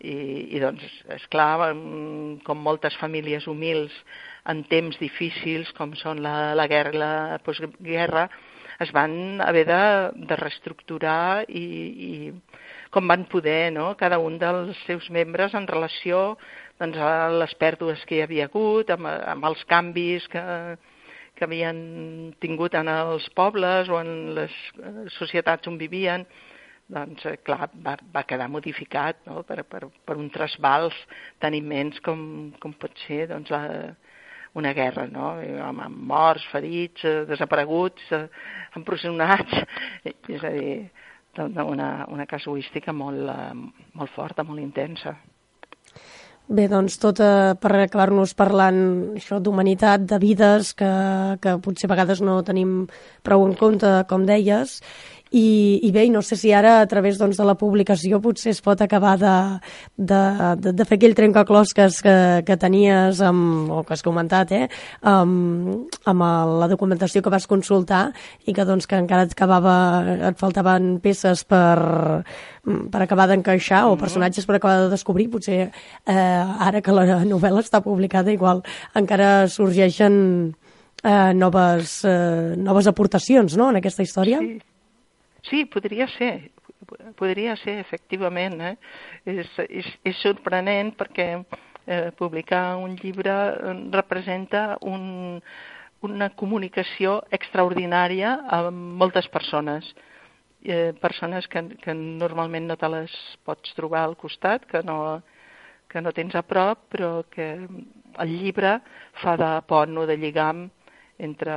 I, 0.02 0.14
i 0.56 0.60
doncs, 0.62 0.82
és 1.14 1.24
clar, 1.30 1.70
com 2.46 2.58
moltes 2.58 2.96
famílies 2.98 3.46
humils 3.46 3.94
en 4.50 4.64
temps 4.66 4.98
difícils 4.98 5.70
com 5.78 5.94
són 6.00 6.22
la, 6.24 6.52
la 6.58 6.66
guerra 6.66 6.98
la 6.98 7.38
postguerra, 7.46 8.26
es 8.82 8.90
van 8.90 9.40
haver 9.40 9.64
de, 9.68 9.82
de 10.26 10.36
reestructurar 10.40 11.44
i, 11.48 11.62
i 11.62 12.12
com 12.92 13.06
van 13.08 13.24
poder, 13.30 13.70
no? 13.72 13.92
cada 13.96 14.18
un 14.18 14.38
dels 14.40 14.78
seus 14.86 15.08
membres 15.10 15.54
en 15.54 15.68
relació 15.70 16.36
doncs, 16.80 16.98
a 16.98 17.28
les 17.30 17.54
pèrdues 17.60 18.02
que 18.08 18.18
hi 18.18 18.24
havia 18.24 18.48
hagut, 18.50 18.90
amb, 18.90 19.06
amb 19.06 19.46
els 19.48 19.62
canvis 19.70 20.26
que, 20.32 20.42
que 21.36 21.46
havien 21.46 22.32
tingut 22.42 22.74
en 22.78 22.90
els 22.92 23.28
pobles 23.36 23.88
o 23.88 24.00
en 24.00 24.10
les 24.36 24.56
eh, 24.78 25.06
societats 25.18 25.70
on 25.70 25.78
vivien, 25.80 26.26
doncs, 26.92 27.24
eh, 27.26 27.38
clar, 27.46 27.70
va, 27.84 27.96
va 28.14 28.24
quedar 28.28 28.48
modificat 28.52 29.22
no? 29.26 29.42
per, 29.48 29.62
per, 29.68 29.86
per 30.06 30.16
un 30.20 30.30
trasbals 30.34 30.96
tan 31.42 31.56
immens 31.56 32.00
com, 32.04 32.52
com 32.62 32.74
pot 32.78 32.94
ser 33.06 33.26
doncs, 33.32 33.52
la, 33.54 33.62
una 34.60 34.72
guerra, 34.76 35.06
no? 35.08 35.34
amb, 35.64 35.84
amb 35.86 36.02
morts, 36.12 36.44
ferits, 36.52 37.04
eh, 37.08 37.22
desapareguts, 37.28 38.10
eh, 38.12 38.26
empresonats, 38.76 39.62
és 40.36 40.44
a 40.44 40.52
dir, 40.52 40.74
una, 41.40 41.92
una 42.12 42.28
casuística 42.28 42.92
molt, 42.92 43.28
eh, 43.32 43.52
molt 43.96 44.12
forta, 44.16 44.44
molt 44.44 44.60
intensa. 44.60 45.16
Bé, 46.52 46.66
doncs 46.68 46.98
tot 47.00 47.20
eh, 47.22 47.54
per 47.62 47.70
acabar-nos 47.78 48.34
parlant 48.36 48.82
això 49.16 49.38
d'humanitat, 49.40 50.04
de 50.10 50.18
vides 50.20 50.74
que, 50.76 50.92
que 51.40 51.56
potser 51.64 51.88
a 51.88 51.92
vegades 51.94 52.20
no 52.20 52.40
tenim 52.44 52.82
prou 53.24 53.46
en 53.46 53.54
compte, 53.56 53.92
com 54.10 54.26
deies, 54.28 54.80
i, 55.32 55.80
i 55.80 55.90
bé, 55.92 56.04
no 56.12 56.20
sé 56.20 56.36
si 56.36 56.52
ara 56.52 56.74
a 56.82 56.86
través 56.86 57.16
doncs, 57.16 57.38
de 57.40 57.46
la 57.48 57.56
publicació 57.56 58.20
potser 58.20 58.52
es 58.52 58.60
pot 58.64 58.80
acabar 58.84 59.14
de, 59.20 59.34
de, 59.96 60.20
de, 60.60 60.72
de 60.76 60.86
fer 60.88 60.98
aquell 60.98 61.16
trencaclosques 61.16 62.00
que, 62.04 62.16
que 62.44 62.56
tenies 62.60 63.22
amb, 63.24 63.70
o 63.72 63.80
que 63.88 63.96
has 63.96 64.04
comentat 64.04 64.52
eh, 64.52 64.66
amb, 65.08 65.88
amb 66.04 66.26
la 66.60 66.68
documentació 66.68 67.22
que 67.24 67.32
vas 67.32 67.48
consultar 67.48 68.02
i 68.44 68.52
que 68.52 68.66
doncs 68.68 68.88
que 68.90 68.98
encara 69.00 69.24
et, 69.24 69.32
acabava, 69.32 69.76
et 70.32 70.40
faltaven 70.40 70.98
peces 71.00 71.46
per, 71.48 71.78
per 72.92 73.00
acabar 73.02 73.30
d'encaixar 73.30 73.86
o 73.88 73.96
personatges 74.00 74.44
per 74.48 74.58
acabar 74.58 74.82
de 74.84 74.90
descobrir. 74.92 75.30
Potser 75.32 75.62
eh, 75.64 76.12
ara 76.12 76.82
que 76.84 76.92
la 76.92 77.22
novel·la 77.24 77.64
està 77.64 77.80
publicada 77.80 78.34
igual 78.34 78.60
encara 78.98 79.48
sorgeixen 79.48 80.18
eh, 81.02 81.32
noves, 81.34 82.02
eh, 82.04 82.52
noves 82.60 82.92
aportacions 82.92 83.56
no, 83.56 83.70
en 83.72 83.80
aquesta 83.80 84.04
història. 84.04 84.42
Sí. 84.44 84.60
Sí, 85.48 85.64
podria 85.66 86.06
ser, 86.16 86.52
podria 87.18 87.56
ser, 87.56 87.78
efectivament. 87.82 88.60
Eh? 88.60 88.76
És, 89.26 89.50
és, 89.68 89.88
és 90.06 90.22
sorprenent 90.22 90.92
perquè 90.98 91.28
eh, 91.86 92.10
publicar 92.18 92.76
un 92.78 92.96
llibre 93.00 93.32
eh, 93.32 93.74
representa 93.94 94.76
un, 94.86 95.40
una 96.06 96.30
comunicació 96.38 97.20
extraordinària 97.30 98.36
amb 98.60 98.98
moltes 99.02 99.28
persones. 99.34 99.88
Eh, 100.62 100.92
persones 101.02 101.48
que, 101.50 101.64
que 101.82 101.94
normalment 101.94 102.68
no 102.70 102.78
te 102.78 102.90
les 102.90 103.14
pots 103.42 103.74
trobar 103.74 104.04
al 104.06 104.14
costat, 104.16 104.66
que 104.70 104.82
no, 104.86 105.22
que 105.90 106.00
no 106.00 106.12
tens 106.14 106.36
a 106.38 106.44
prop, 106.46 106.86
però 106.92 107.24
que 107.30 107.48
el 108.22 108.36
llibre 108.38 108.76
fa 109.22 109.34
de 109.40 109.50
pont 109.66 109.98
o 109.98 110.06
de 110.06 110.16
lligam 110.16 110.68
entre 111.22 111.54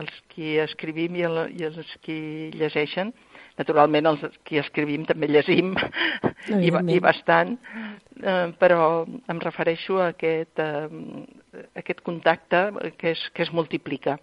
els 0.00 0.18
qui 0.32 0.56
escrivim 0.62 1.16
i, 1.20 1.24
el, 1.28 1.40
i 1.54 1.66
els 1.68 1.94
qui 2.04 2.18
llegeixen. 2.56 3.12
Naturalment, 3.58 4.08
els 4.10 4.38
qui 4.48 4.58
escrivim 4.58 5.04
també 5.06 5.28
llegim 5.30 5.74
i, 6.58 6.72
i 6.72 7.00
bastant, 7.02 7.54
eh, 8.18 8.48
però 8.58 9.04
em 9.04 9.42
refereixo 9.44 10.00
a 10.02 10.08
aquest, 10.14 10.58
eh, 10.58 11.64
aquest 11.78 12.02
contacte 12.06 12.66
que 12.98 13.12
es, 13.14 13.28
que 13.34 13.46
es 13.46 13.52
multiplica. 13.54 14.18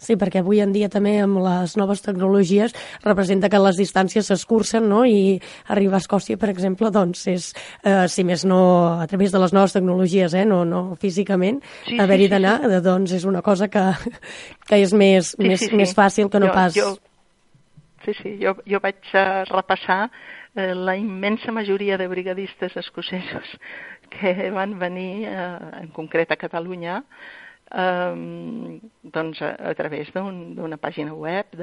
Sí, 0.00 0.16
perquè 0.16 0.40
avui 0.40 0.62
en 0.64 0.72
dia 0.72 0.88
també 0.88 1.18
amb 1.20 1.42
les 1.44 1.76
noves 1.76 2.00
tecnologies 2.00 2.72
representa 3.04 3.50
que 3.52 3.60
les 3.60 3.76
distàncies 3.76 4.30
s'escurcen 4.30 4.88
no? 4.88 5.02
i 5.04 5.36
arribar 5.68 5.98
a 5.98 6.04
Escòcia, 6.04 6.38
per 6.40 6.48
exemple, 6.48 6.88
doncs 6.94 7.26
és, 7.28 7.50
eh, 7.84 8.06
si 8.08 8.24
més 8.24 8.46
no 8.48 8.62
a 8.96 9.06
través 9.10 9.34
de 9.34 9.42
les 9.42 9.52
noves 9.52 9.76
tecnologies, 9.76 10.32
eh? 10.32 10.46
no, 10.48 10.62
no 10.64 10.96
físicament, 11.00 11.60
sí, 11.84 12.00
haver-hi 12.00 12.30
sí, 12.30 12.32
d'anar, 12.32 12.56
sí. 12.64 12.80
doncs 12.86 13.14
és 13.20 13.28
una 13.28 13.44
cosa 13.44 13.68
que, 13.68 13.84
que 14.70 14.80
és 14.80 14.96
més, 14.96 15.34
sí, 15.36 15.44
més, 15.44 15.60
sí, 15.60 15.68
sí. 15.68 15.76
més 15.76 15.92
fàcil 15.96 16.32
que 16.32 16.40
no 16.40 16.48
jo, 16.48 16.56
pas... 16.56 16.80
Jo, 16.80 16.94
sí, 18.06 18.16
sí, 18.22 18.34
jo, 18.40 18.56
jo 18.64 18.80
vaig 18.80 19.12
uh, 19.12 19.44
repassar 19.52 20.06
eh, 20.54 20.72
la 20.74 20.96
immensa 20.96 21.52
majoria 21.52 21.98
de 22.00 22.08
brigadistes 22.08 22.76
escocesos 22.76 23.52
que 24.16 24.50
van 24.50 24.78
venir, 24.78 25.28
eh, 25.28 25.84
en 25.84 25.92
concret 25.92 26.32
a 26.32 26.40
Catalunya, 26.40 27.02
eh, 27.70 28.80
doncs 29.14 29.40
a, 29.42 29.52
a 29.70 29.74
través 29.78 30.10
d'una 30.14 30.64
un, 30.66 30.80
pàgina 30.80 31.14
web 31.14 31.54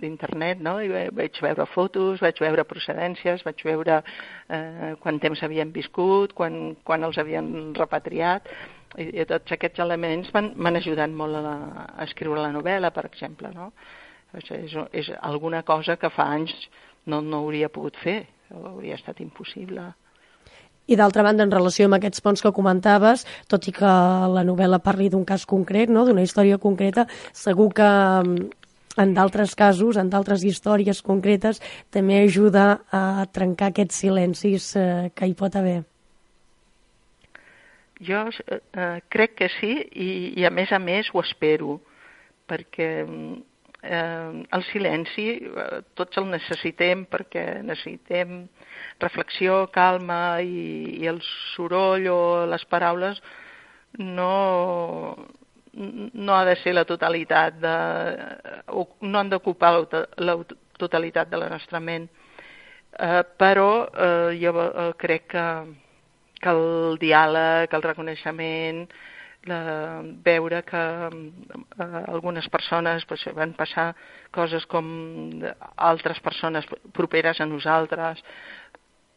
d'internet, 0.00 0.60
no? 0.64 0.78
I 0.82 0.90
vaig 1.14 1.40
veure 1.42 1.66
fotos, 1.70 2.20
vaig 2.22 2.40
veure 2.42 2.66
procedències, 2.68 3.44
vaig 3.46 3.64
veure 3.66 4.00
eh, 4.02 4.92
quant 5.02 5.20
temps 5.22 5.42
havien 5.46 5.72
viscut, 5.72 6.34
quan, 6.34 6.76
quan 6.84 7.06
els 7.06 7.18
havien 7.18 7.72
repatriat, 7.78 8.50
i, 8.98 9.06
i 9.22 9.26
tots 9.28 9.54
aquests 9.54 9.82
elements 9.82 10.30
m'han 10.34 10.80
ajudat 10.80 11.10
molt 11.14 11.38
a, 11.38 11.42
la, 11.44 11.56
a 11.94 12.06
escriure 12.08 12.42
la 12.42 12.54
novel·la, 12.54 12.90
per 12.94 13.06
exemple, 13.10 13.52
no? 13.54 13.70
És, 14.38 14.50
és, 14.54 14.76
és 14.94 15.10
alguna 15.26 15.64
cosa 15.66 15.96
que 15.98 16.10
fa 16.14 16.28
anys 16.36 16.54
no, 17.06 17.18
no 17.20 17.42
hauria 17.42 17.70
pogut 17.72 17.96
fer, 18.02 18.22
hauria 18.54 18.98
estat 18.98 19.20
impossible. 19.22 19.90
I 20.90 20.98
d'altra 20.98 21.22
banda, 21.22 21.46
en 21.46 21.52
relació 21.54 21.86
amb 21.86 21.96
aquests 22.00 22.22
ponts 22.24 22.42
que 22.42 22.50
comentaves, 22.54 23.22
tot 23.50 23.68
i 23.70 23.74
que 23.74 23.90
la 24.34 24.42
novel·la 24.46 24.80
parli 24.82 25.10
d'un 25.10 25.24
cas 25.24 25.46
concret, 25.46 25.90
no? 25.90 26.02
d'una 26.04 26.24
història 26.26 26.58
concreta, 26.58 27.06
segur 27.32 27.68
que 27.78 27.86
mm, 27.86 28.48
en 28.98 29.14
d'altres 29.14 29.54
casos, 29.54 30.00
en 30.00 30.10
d'altres 30.10 30.42
històries 30.44 31.02
concretes, 31.06 31.60
també 31.94 32.20
ajuda 32.24 32.80
a 32.90 33.26
trencar 33.32 33.70
aquests 33.70 34.02
silencis 34.02 34.74
eh, 34.76 35.12
que 35.14 35.30
hi 35.30 35.36
pot 35.38 35.56
haver. 35.56 35.80
Jo 38.00 38.24
eh, 38.32 38.98
crec 39.12 39.36
que 39.38 39.50
sí 39.60 39.74
i, 39.76 40.10
i 40.40 40.48
a 40.48 40.50
més 40.50 40.72
a 40.72 40.80
més 40.82 41.12
ho 41.12 41.22
espero, 41.22 41.78
perquè 42.50 42.90
mm, 43.04 43.38
eh, 43.82 44.44
el 44.52 44.64
silenci 44.70 45.26
eh, 45.40 45.82
tots 45.94 46.20
el 46.20 46.30
necessitem 46.30 47.04
perquè 47.10 47.62
necessitem 47.64 48.46
reflexió, 49.00 49.66
calma 49.72 50.40
i, 50.40 51.00
i 51.00 51.06
el 51.10 51.20
soroll 51.54 52.08
o 52.12 52.20
les 52.50 52.64
paraules 52.70 53.20
no, 53.98 55.16
no 55.74 56.36
ha 56.36 56.44
de 56.44 56.56
ser 56.62 56.74
la 56.74 56.84
totalitat 56.84 57.60
de, 57.60 57.76
o 58.74 58.86
no 59.00 59.18
han 59.18 59.30
d'ocupar 59.30 59.72
la, 59.76 60.02
la 60.18 60.36
totalitat 60.78 61.30
de 61.30 61.40
la 61.40 61.48
nostra 61.52 61.80
ment. 61.80 62.08
Eh, 62.98 63.22
però 63.38 63.86
eh, 63.86 64.38
jo 64.40 64.54
eh, 64.66 64.90
crec 64.98 65.28
que, 65.30 65.46
que 66.40 66.50
el 66.50 66.98
diàleg, 67.00 67.70
el 67.76 67.86
reconeixement, 67.86 68.82
la, 69.48 70.02
veure 70.24 70.62
que 70.68 70.82
eh, 71.08 72.04
algunes 72.06 72.48
persones 72.48 73.04
pues, 73.06 73.24
van 73.34 73.54
passar 73.56 73.94
coses 74.34 74.66
com 74.66 74.86
altres 75.76 76.20
persones 76.20 76.66
properes 76.92 77.40
a 77.40 77.46
nosaltres. 77.46 78.20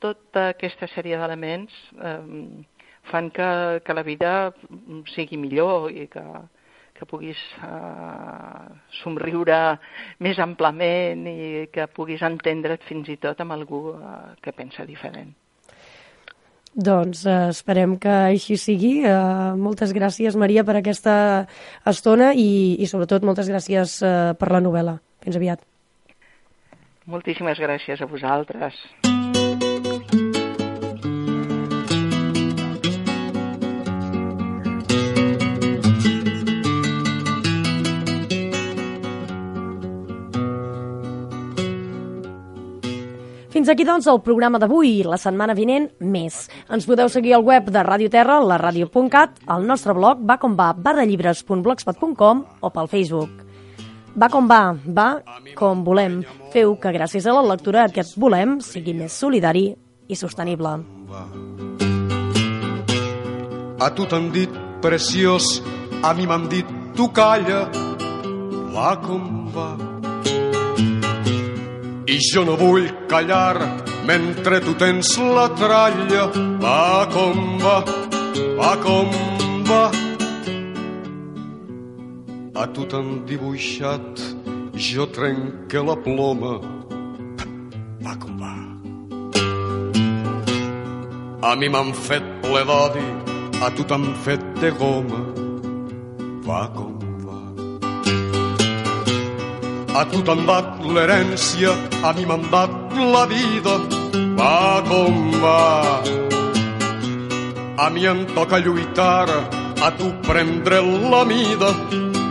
Tota 0.04 0.50
aquesta 0.54 0.88
sèrie 0.92 1.20
d'elements 1.20 1.76
eh, 2.00 2.64
fan 3.12 3.30
que, 3.32 3.82
que 3.84 3.94
la 3.94 4.04
vida 4.04 4.34
sigui 5.12 5.38
millor 5.38 5.92
i 5.92 6.08
que, 6.08 6.24
que 6.96 7.08
puguis 7.10 7.40
uh, 7.68 8.72
somriure 9.02 9.60
més 10.24 10.40
amplament 10.40 11.28
i 11.28 11.68
que 11.74 11.90
puguis 11.92 12.24
entendre't 12.24 12.88
fins 12.88 13.12
i 13.12 13.20
tot 13.20 13.44
amb 13.44 13.56
algú 13.58 13.90
uh, 13.98 14.32
que 14.42 14.56
pensa 14.56 14.88
diferent. 14.88 15.34
Doncs 16.74 17.26
eh, 17.30 17.50
esperem 17.54 17.98
que 18.02 18.14
així 18.34 18.58
sigui. 18.58 18.94
Eh, 19.06 19.14
moltes 19.60 19.94
gràcies, 19.94 20.38
Maria, 20.40 20.66
per 20.66 20.80
aquesta 20.80 21.16
estona 21.90 22.32
i, 22.34 22.76
i 22.82 22.90
sobretot 22.90 23.26
moltes 23.26 23.52
gràcies 23.52 24.00
eh, 24.02 24.34
per 24.40 24.50
la 24.54 24.64
novel·la. 24.64 24.98
Fins 25.24 25.38
aviat. 25.38 25.62
Moltíssimes 27.06 27.60
gràcies 27.60 28.02
a 28.02 28.08
vosaltres. 28.10 28.80
Fins 43.64 43.72
aquí, 43.72 43.86
doncs, 43.88 44.10
el 44.12 44.18
programa 44.20 44.60
d'avui 44.60 44.90
i 44.98 45.04
la 45.08 45.16
setmana 45.16 45.54
vinent 45.56 45.86
més. 46.04 46.50
Ens 46.68 46.84
podeu 46.84 47.08
seguir 47.08 47.32
al 47.38 47.46
web 47.48 47.70
de 47.72 47.80
Radio 47.88 48.10
Terra, 48.12 48.42
la 48.44 48.58
radio.cat, 48.60 49.38
al 49.48 49.64
nostre 49.64 49.94
blog 49.96 50.20
va 50.28 50.36
com 50.42 50.58
va, 50.60 50.74
barrallibres.blogspot.com 50.76 52.42
o 52.60 52.72
pel 52.76 52.90
Facebook. 52.92 53.46
Va 54.20 54.28
com 54.34 54.52
va, 54.52 54.76
va 54.84 55.06
com 55.56 55.86
volem. 55.88 56.20
Feu 56.52 56.76
que 56.76 56.92
gràcies 56.92 57.24
a 57.24 57.38
la 57.38 57.46
lectura 57.54 57.86
aquest 57.86 58.20
volem 58.20 58.58
sigui 58.60 58.98
més 59.00 59.16
solidari 59.16 59.70
i 60.12 60.20
sostenible. 60.20 60.76
A 63.80 63.92
tu 63.96 64.12
t'han 64.12 64.28
dit 64.36 64.60
preciós, 64.84 65.48
a 66.04 66.12
mi 66.20 66.28
m'han 66.28 66.52
dit 66.52 66.78
tu 67.00 67.08
calla, 67.16 67.64
va 68.76 68.92
com 69.08 69.48
va 69.56 69.93
i 72.08 72.18
jo 72.20 72.44
no 72.44 72.56
vull 72.60 72.88
callar 73.08 73.56
mentre 74.08 74.60
tu 74.60 74.74
tens 74.76 75.16
la 75.18 75.48
tralla. 75.56 76.26
Va 76.64 77.08
com 77.14 77.40
va, 77.64 77.78
va 78.60 78.72
com 78.84 79.12
va. 79.70 79.84
A 82.54 82.68
tu 82.76 82.86
t'han 82.92 83.24
dibuixat, 83.28 84.24
jo 84.76 85.08
trenque 85.16 85.84
la 85.90 85.96
ploma. 86.06 86.54
Va 88.04 88.16
com 88.22 88.40
va. 88.44 88.56
A 91.50 91.56
mi 91.60 91.70
m'han 91.70 91.92
fet 92.08 92.24
ple 92.44 92.64
d'odi, 92.70 93.08
a 93.66 93.72
tu 93.76 93.88
t'han 93.88 94.12
fet 94.28 94.44
de 94.62 94.72
goma. 94.80 95.24
Va 96.44 96.68
com 96.76 96.93
a 100.00 100.04
tu 100.10 100.22
t'han 100.26 100.46
dat 100.50 100.70
l'herència, 100.94 101.72
a 102.08 102.14
mi 102.18 102.26
m'han 102.26 102.44
dat 102.54 102.72
la 103.14 103.26
vida. 103.34 103.76
Va 104.38 104.82
com 104.90 105.18
va. 105.44 105.60
A 107.84 107.90
mi 107.94 108.06
em 108.14 108.26
toca 108.36 108.58
lluitar, 108.66 109.30
a 109.88 109.90
tu 109.98 110.08
prendre 110.28 110.82
la 111.12 111.24
mida. 111.34 111.70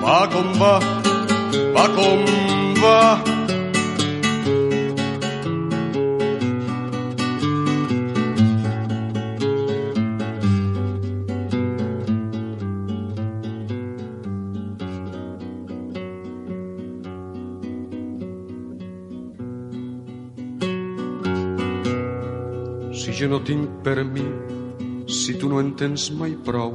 Va 0.03 0.19
com 0.33 0.49
va, 0.63 0.75
va 1.77 1.87
com 1.97 2.27
va. 2.83 3.42
No 23.33 23.39
tinc 23.41 23.69
per 23.81 24.05
mi 24.05 24.25
si 25.09 25.35
tu 25.41 25.49
no 25.49 25.57
en 25.61 25.71
tens 25.73 26.11
mai 26.13 26.35
prou. 26.45 26.75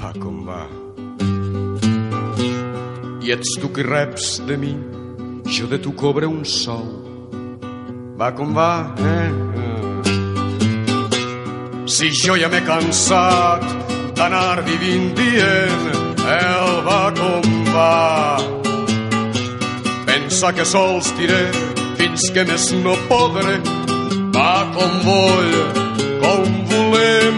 Va 0.00 0.10
com 0.18 0.40
va. 0.48 0.62
I 3.22 3.30
ets 3.34 3.52
tu 3.62 3.70
qui 3.76 3.84
reps 3.86 4.40
de 4.48 4.56
mi, 4.58 4.72
jo 5.46 5.68
de 5.70 5.78
tu 5.84 5.92
cobre 5.94 6.26
un 6.26 6.42
sou. 6.42 6.82
Va 8.18 8.32
com 8.34 8.50
va, 8.56 8.72
eh? 9.12 9.30
Si 11.94 12.10
jo 12.24 12.34
ja 12.40 12.50
m'he 12.50 12.64
cansat 12.66 13.62
d'anar 14.18 14.64
vivint 14.66 15.14
dient 15.20 15.86
el 16.34 16.74
va 16.88 17.04
com 17.20 17.46
va. 17.70 17.94
Pensa 20.10 20.50
que 20.50 20.66
sols 20.66 21.14
diré 21.20 21.44
fins 21.94 22.30
que 22.34 22.48
més 22.50 22.72
no 22.82 22.98
podré 23.06 23.83
va 24.34 24.66
com 24.74 24.94
vull, 25.06 25.54
com 26.22 26.48
volem. 26.70 27.36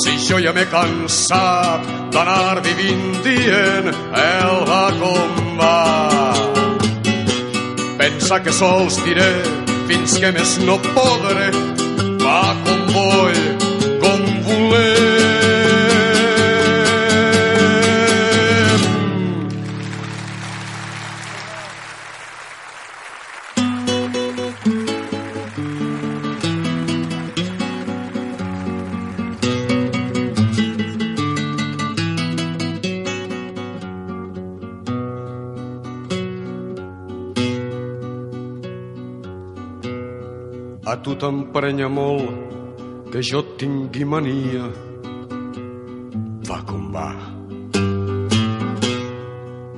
Si 0.00 0.16
jo 0.26 0.40
ja 0.42 0.52
m'he 0.56 0.66
cansat 0.72 1.86
d'anar 2.14 2.60
vivint 2.66 3.06
dient 3.26 3.92
el 4.24 4.64
va 4.70 4.84
com 5.02 5.54
va. 5.60 5.78
Pensa 7.98 8.42
que 8.42 8.52
sols 8.54 8.98
diré 9.06 9.30
fins 9.88 10.18
que 10.22 10.34
més 10.34 10.58
no 10.66 10.78
podré, 10.90 11.48
va 12.22 12.42
com 12.64 12.77
t'emprenya 41.18 41.88
molt 41.90 43.10
que 43.10 43.20
jo 43.22 43.42
tingui 43.58 44.04
mania. 44.04 44.66
Va 46.48 46.58
com 46.68 46.88
va. 46.94 47.08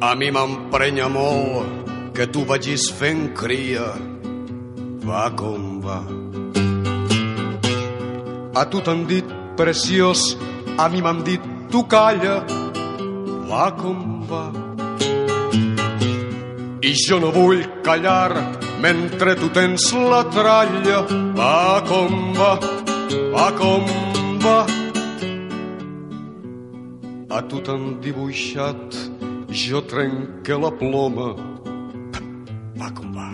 A 0.08 0.10
mi 0.18 0.30
m'emprenya 0.36 1.08
molt 1.08 1.90
que 2.16 2.26
tu 2.32 2.44
vagis 2.50 2.88
fent 3.00 3.32
cria. 3.40 3.88
Va 5.08 5.26
com 5.40 5.80
va. 5.84 6.00
A 8.60 8.64
tu 8.70 8.80
t'han 8.84 9.06
dit 9.10 9.26
preciós, 9.56 10.36
a 10.78 10.88
mi 10.92 11.00
m'han 11.04 11.22
dit 11.24 11.42
tu 11.72 11.84
calla. 11.88 12.40
Va 13.50 13.70
com 13.80 14.24
va. 14.30 14.46
I 16.80 16.92
jo 16.96 17.20
no 17.20 17.30
vull 17.34 17.64
callar 17.84 18.69
mentre 18.80 19.36
tu 19.36 19.48
tens 19.48 19.92
la 19.92 20.24
tralla. 20.24 21.04
Va 21.36 21.80
com 21.88 22.32
va, 22.34 22.52
va 23.34 23.48
com 23.60 23.86
va. 24.44 24.58
A 27.30 27.40
tu 27.48 27.60
t'han 27.62 28.00
dibuixat, 28.02 28.98
jo 29.48 29.80
trenque 29.92 30.58
la 30.64 30.72
ploma. 30.80 31.30
Va 32.80 32.90
com 32.96 33.12
va. 33.16 33.30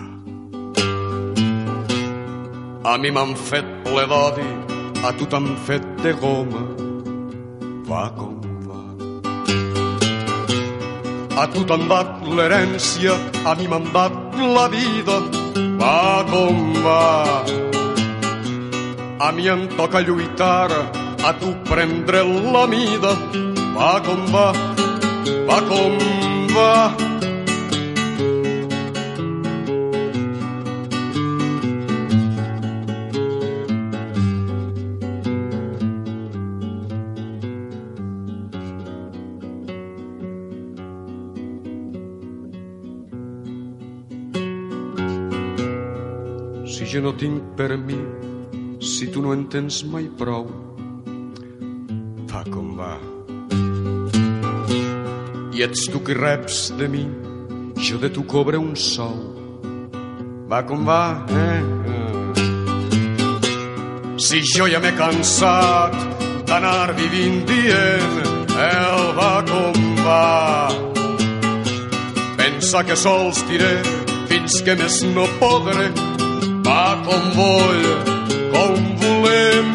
A 2.91 2.97
mi 3.01 3.11
m'han 3.11 3.35
fet 3.49 3.67
ple 3.87 4.03
d'odi, 4.11 4.49
a 5.07 5.15
tu 5.17 5.25
t'han 5.31 5.47
fet 5.67 5.87
de 6.03 6.13
goma. 6.21 6.65
Va 7.87 8.09
com 8.19 8.37
a 11.37 11.45
tu 11.53 11.61
t'han 11.69 11.83
dat 11.85 12.09
l'herència, 12.35 13.13
a 13.45 13.53
mi 13.59 13.67
m'han 13.69 13.85
dat 13.93 14.15
la 14.55 14.65
vida. 14.73 15.36
Va 15.79 16.23
com 16.29 16.61
va. 16.85 17.01
A 19.19 19.31
mi 19.31 19.47
em 19.47 19.67
toca 19.77 20.01
lluitar, 20.01 20.69
a 21.23 21.33
tu 21.39 21.53
prendre 21.69 22.23
la 22.53 22.67
mida. 22.67 23.15
Va 23.77 23.91
com 24.05 24.23
va, 24.33 24.47
va 25.49 25.59
com 25.69 25.99
va. 26.55 27.06
Tinc 47.17 47.55
per 47.57 47.75
mi 47.77 47.97
si 48.79 49.07
tu 49.11 49.21
no 49.21 49.33
en 49.33 49.47
tens 49.49 49.81
mai 49.89 50.05
prou. 50.19 50.45
Va 52.29 52.43
com 52.53 52.75
va. 52.77 52.93
I 55.57 55.63
ets 55.65 55.87
tu 55.89 56.03
qui 56.05 56.13
reps 56.13 56.59
de 56.77 56.87
mi, 56.93 57.05
jo 57.81 57.97
de 57.97 58.11
tu 58.13 58.23
cobre 58.29 58.61
un 58.61 58.75
sou. 58.77 59.17
Va 60.47 60.61
com 60.63 60.85
va, 60.85 61.25
eh? 61.33 61.61
Si 64.27 64.41
jo 64.45 64.67
ja 64.69 64.79
m'he 64.83 64.93
cansat 64.97 65.95
d'anar 66.47 66.93
vivint 66.99 67.41
dient 67.49 68.17
el 68.57 69.01
va 69.17 69.33
com 69.49 69.81
va. 70.05 70.69
Pensa 72.37 72.83
que 72.85 72.95
sols 72.95 73.41
diré 73.49 73.73
fins 74.29 74.61
que 74.61 74.77
més 74.77 75.01
no 75.15 75.25
podré. 75.41 76.06
Com 76.77 77.29
vull, 77.33 77.85
com 78.53 78.75
volem. 79.01 79.69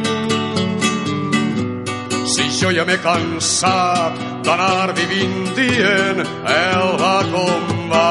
Si 2.32 2.46
jo 2.60 2.70
ja 2.70 2.84
m'he 2.86 2.98
cansat 3.02 4.20
d'anar 4.46 4.92
vivint 4.94 5.38
dient 5.56 6.22
el 6.22 6.94
va 7.02 7.16
com 7.32 7.64
va. 7.90 8.10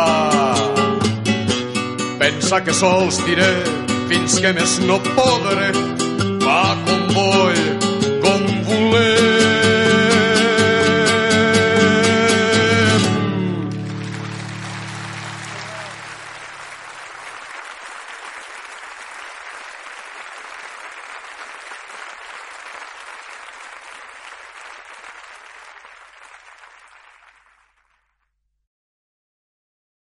Pensa 2.20 2.60
que 2.66 2.74
sols 2.76 3.22
diré 3.26 3.52
fins 4.10 4.40
que 4.44 4.52
més 4.60 4.80
no 4.84 5.00
podré. 5.16 5.72
Va 6.44 6.64
com 6.84 6.91